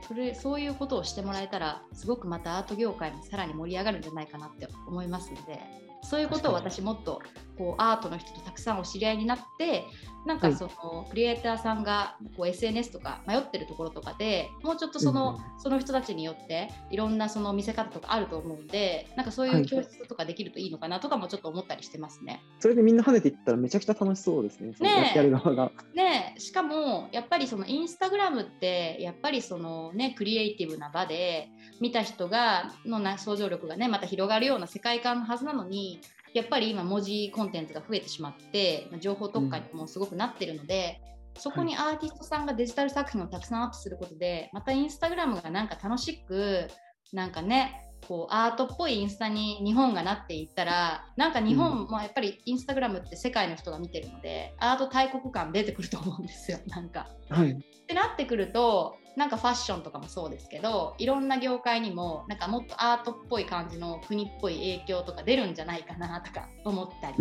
[0.07, 5.61] それそういうことをしてもらえたら、すごくまたアート業界もさらに盛り上がるんじゃないかなって思いますので、
[6.03, 7.23] そういうことを私もっと
[7.59, 9.85] こうアートの人とたくさんお知り合いになって
[10.27, 22.43] なんかその、クリエイターさんがこう SNS とか迷ってるところとかでもうちょっとその,、その人たちによっていろんなその見せ方とかあると思うんでなんかそういう教室とかできるといいのかなとかもちょっと思ったりしてますね。
[22.59, 24.75] それでみんな跳ねていったらめちゃくちゃ楽しそうですね。
[24.81, 25.73] ねやる側が。
[25.95, 31.49] ねしかもやっぱりそのインスタグラムってやっぱりそのねクリエイティブな場で
[31.81, 35.90] 見た人がのな想像力がねまた広がるような世界観のはずなのに
[36.35, 41.01] やっぱり今文字コンテンツが増えてしまって情報特化にもすごくなってるので、
[41.35, 46.69] うん、そこにアーティストさんがデジタル作品をたくさんアップすることでまたインスタグラムがなんか楽しく
[47.13, 56.59] なんかねこうアートっぽいインスタに日本がなっていったらなんか日本もやっぱりインスタグラムって世界の人が見てるのでアート大国感出てくると思うんですよ。
[56.69, 57.07] なんか。
[57.29, 67.17] はい、ってなってくるとなんかファッションとかもそうですけどいろんな業界にもなんかもっとアートっぽい感じの国っぽい影響とか出るんじゃないかなとか思ったり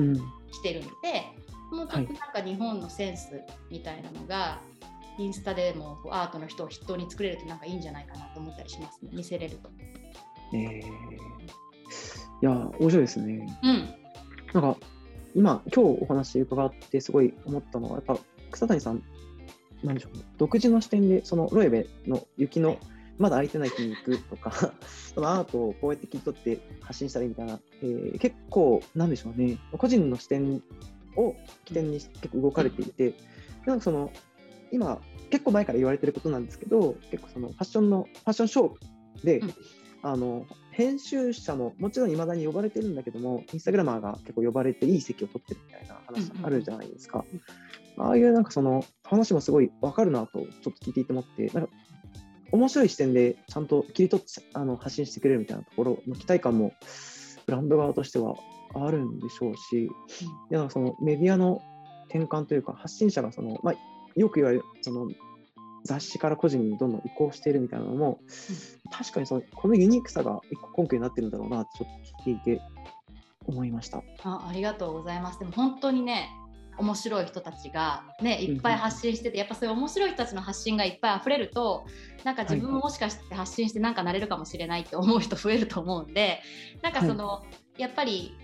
[0.51, 1.25] してるので、
[1.71, 4.61] うん、もうちょっとなんか日本のセンスみたいなのが、は
[5.17, 9.11] い、インスタでもアートの人を筆頭に作れるとなんかいいんじゃないかなと思ったりしますね。
[9.13, 9.69] 見せれると。
[10.53, 10.81] えー、い
[12.41, 13.47] や面白いですね。
[13.63, 13.89] うん、
[14.53, 14.79] なんか
[15.35, 18.17] 今今日お話伺ってすごい思ったのはやっぱ
[18.51, 19.03] 草谷さん
[19.83, 22.77] なんでしょうね、独自の視点で、そのロエベの雪の
[23.17, 24.73] まだ空いてない日に行くとか、
[25.13, 30.61] そのアートをこうやって切り取って発信したりみたいな、えー、結構、なんでしょうね、個人の視点
[31.15, 31.35] を
[31.65, 33.13] 起点に結構動かれていて、
[33.65, 34.11] なんかその、
[34.71, 39.53] 今、結構前から言われてることなんですけど、結構そのファッションの、ファッションショーで、うん、
[40.01, 47.25] あの、編集者ももちろんいまだに呼ばれてるんだけども、インスタグラマーが結構呼ばれていい席を取ってるみたいな話あるじゃないですか。
[47.97, 51.69] ああいうなんかその話もすごいわかるなとちょっと聞いていて思って、なんか
[52.51, 56.73] 面白い視点でちゃんと切り取ってあの発信してくれるみたいなところの期待感も
[57.45, 58.35] ブランド側としては
[58.73, 59.89] あるんでしょうし、
[60.51, 61.61] うん、そのメディアの
[62.09, 63.75] 転換というか発信者がその、まあ、
[64.15, 65.07] よく言われるその
[65.89, 72.61] 雑誌から個人にどんどん移行しているみたいなのも、うん、確かにそのこのユニークさが一個根拠になってるんだろうなってちょっと聞いていて
[73.47, 74.03] 思いました。
[74.23, 75.39] あありがとうございます。
[75.39, 76.29] でも本当にね
[76.77, 81.87] 面白い人たちが、ね、いっぱい発信してて、やっぱそういう面白い人たちの発信がいっぱい溢れると
[82.23, 86.41] なんか自分ももしかして発信してなんかなれるかもしれないって思う人増えると思うんで
[86.83, 87.43] なんかその、は
[87.77, 88.35] い、やっぱり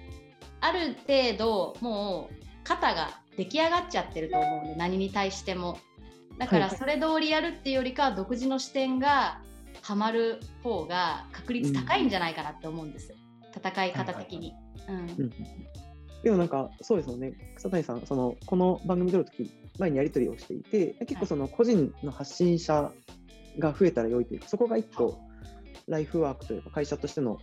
[0.61, 5.77] ある程度もう肩が出来上がっちゃってると思うんで何に対しても。
[6.37, 9.41] だからそれ通りやるっていうよりかは独自の視点が
[9.81, 14.53] はまる方が確率高いんじゃないかなって思うんです、うん、戦い方的に。
[16.23, 17.33] でもなんかそうですよね。
[17.55, 22.91] 草谷さんそのこの番組撮るとき前にやり取りをしていて結構その個人の発信者
[23.59, 25.19] が増えたら良いというかそこが一個
[25.87, 27.37] ライフワークというか会社としての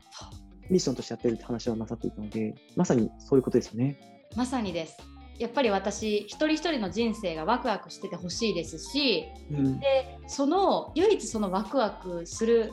[0.69, 4.01] ミッションとしてやってるって話をなさっていたのでまさにそういうことですよね。
[4.35, 4.97] まさにです
[5.39, 12.73] やっぱり私一人一人の人生がワクワクしててほしいですし、うん、でその唯一そのワクワクする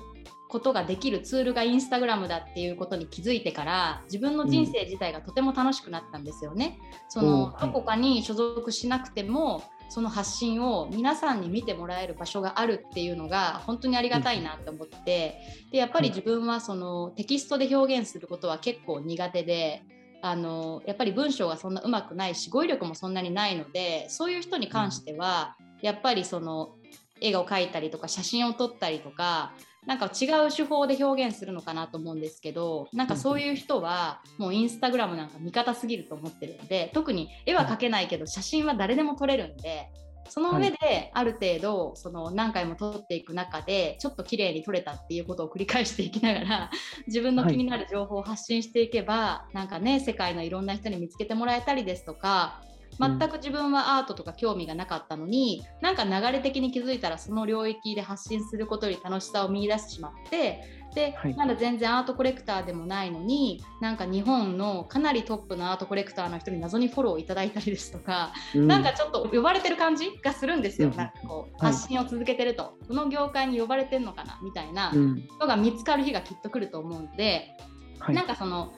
[0.49, 6.79] ことができるツールがインスタグラムだっていうことに気づいてから自分の人生自体がとても楽しくなったんですよね。
[7.07, 15.39] そのどこかに所属しなくてもその発信を皆さんに見てもらえる場所があるっていうのが本当にありがたいなって思って
[15.71, 19.83] でやっぱり自分はそのテキストで表現することは結構苦手で。
[20.21, 26.75] あのやっぱり文章がそんなうまくないし語彙力もそんなにないのでそういう人に関してはやっぱりその
[27.21, 29.53] 絵を描いたりとか写真を撮ったりとか
[29.85, 39.89] なんか違う手法で表現するのかなと思うんですけどなんかそういう人はもうインスタグラムなんか味方すぎると思ってるんで特に絵は描けないけど写真は誰でも撮れるんで
[40.29, 46.71] その上である程度その何回も撮っていく中でちょっと綺麗に撮れたっていうことを繰り返していきながら
[47.07, 52.61] 自分の気になる情報を発信していけば、なんかね世界のいろんな人に見つけてもらえたりですとか
[52.99, 60.61] 全く自分はアートとか興味がなかったのに、うん、なんか流れ的に気づいたらその領域で発信することに楽しさを見いだしてしまって
[60.93, 77.55] で、はい、まだ全然アートコレクターでもないのになんか日本のかなりトップのアートコレクターの人に謎にフォローいただいたりですとか、うん、なんかちょっと呼ばれてる感じがするんですよ、うん、なんかこう発信を続けてると、はい、この業界に呼ばれてるのかなみたいな人が見つかる日がきっと来ると思うので、
[77.99, 78.73] はい、なんかその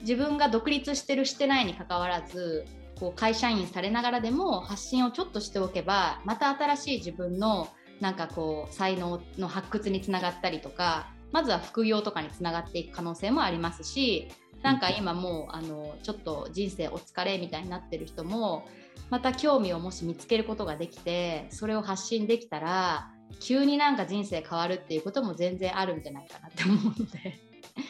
[0.00, 2.64] 自分が独立してるしてないにかかわらず
[3.00, 7.68] こう会社員されながらでも発信をちょっとしておけばまた新しい自分の
[8.00, 14.28] なんかこう才能の発掘につながったりとかまずは副業とかにつながっていく可能性もありますし
[14.62, 18.66] なんか今もうあのちょっと人生お疲れみたいになってる人も
[19.08, 27.40] また興味をもし見つけることができてそれを発信できたら急になんか人生変わるっていうことも全然あるんじゃないかなって思うので。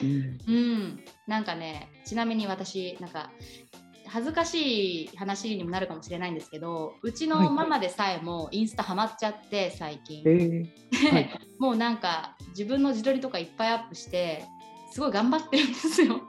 [0.02, 3.30] うん、うん、なんかねちなみに私なんか
[4.12, 14.44] 恥ずかしい話にもなるかもしれないんですけどうちのママでさえもインスタハマっちゃって最近、はい はい、もうなんか自分の自撮りとかいっぱいアップして
[14.90, 16.20] すごい頑張ってるんですよ。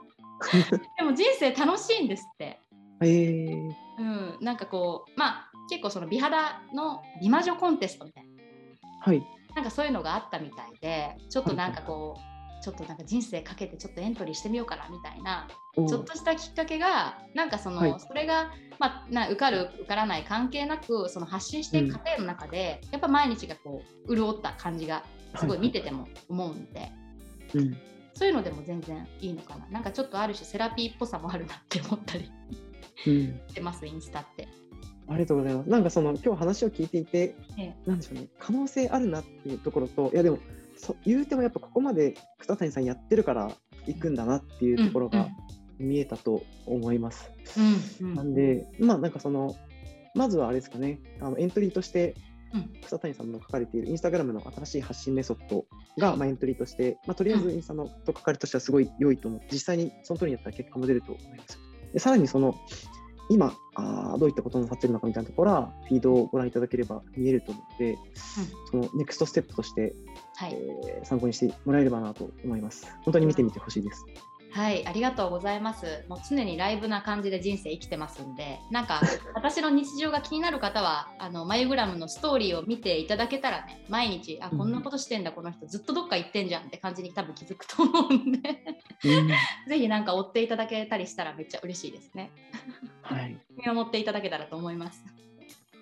[0.96, 2.60] でも人生楽しいんですって、
[3.00, 8.30] えー、うん、なんかこうまあ結構その美肌の美魔女コンテストみたいな、
[9.00, 9.24] はい、
[9.54, 12.31] なんかそういうのがあったみたいでちょっとなんかこう、はい
[12.62, 25.04] ちょっとなんか人生かけてちょっとエントリーしてみようかなみたいなちょっとしたきっかけがなんかその、はい、それが、まあ、な受かる受からない関係なくその発信していく過程の中で、うん、やっぱ毎日がこう潤った感じが
[25.36, 26.92] すごい見てても思うんで、はい
[27.54, 27.76] うん、
[28.14, 29.66] そういうのでも全然いいのかな。
[29.68, 32.30] なんかちょっとある種セラピーっぽさもあるなって思ったり。
[33.04, 34.46] してます、インスタって。
[35.08, 35.70] ありがとうございます。
[35.70, 40.38] なんかその今日話を聞いていて、ええ、なんでしょうね、可能性あるなっていうところと、いやでも
[40.82, 43.52] そ言うてもやっぱここまで草谷さんやってるから
[43.86, 45.28] 行くんだなっていうところが
[45.78, 47.30] 見えたと思います。
[48.00, 49.56] うんうん、なんでまあなんかその
[50.14, 52.14] まずはあれですかねあのエントリーとして
[52.84, 55.64] 草谷さんの書かれているインスタグラムの新しい発信メソッド
[55.98, 59.40] が、まあ、エントリーとして、まあ、とりあえずインスタのと書かれとしてはすごい良いと思う。
[59.50, 61.58] 実際にその通りにやったら結果も出ると思います。
[61.92, 62.54] でさらにその
[63.30, 67.98] 今あどういったことをなさっているのかみたいなところはフィードをご覧いただければ見えると思うので、うん、
[68.70, 69.94] そのネクストステップとして、
[70.42, 70.56] はい、
[70.88, 72.86] えー、参考にしてもらえればなと思います。
[73.04, 74.04] 本当に見てみてほしいです。
[74.50, 76.04] はい、ありがとうございます。
[76.08, 79.00] もう常にライブな感じで人生生きてますんで、なんか
[79.34, 88.40] 私の日常が気になる方は、あのマユグラムのストーリーを見ていただけたらね、毎日、あ、こんなことしてんだ、この人、ずっとどっか行ってんじゃんって感じに多分気づくと思うんで、
[89.68, 92.30] ぜひなんか追っていただけたりしたらめっちゃ嬉しいですね。
[93.00, 93.38] はい。
[93.56, 95.21] 見守っていただけたらと思います。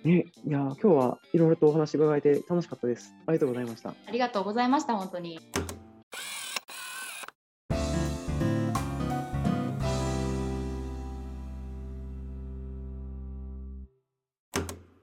[0.04, 3.14] ね、いや今日はいろいろとお話伺えて楽しかったです。
[3.26, 3.90] ありがとうございました。
[3.90, 5.40] ありがとうございました、本当に。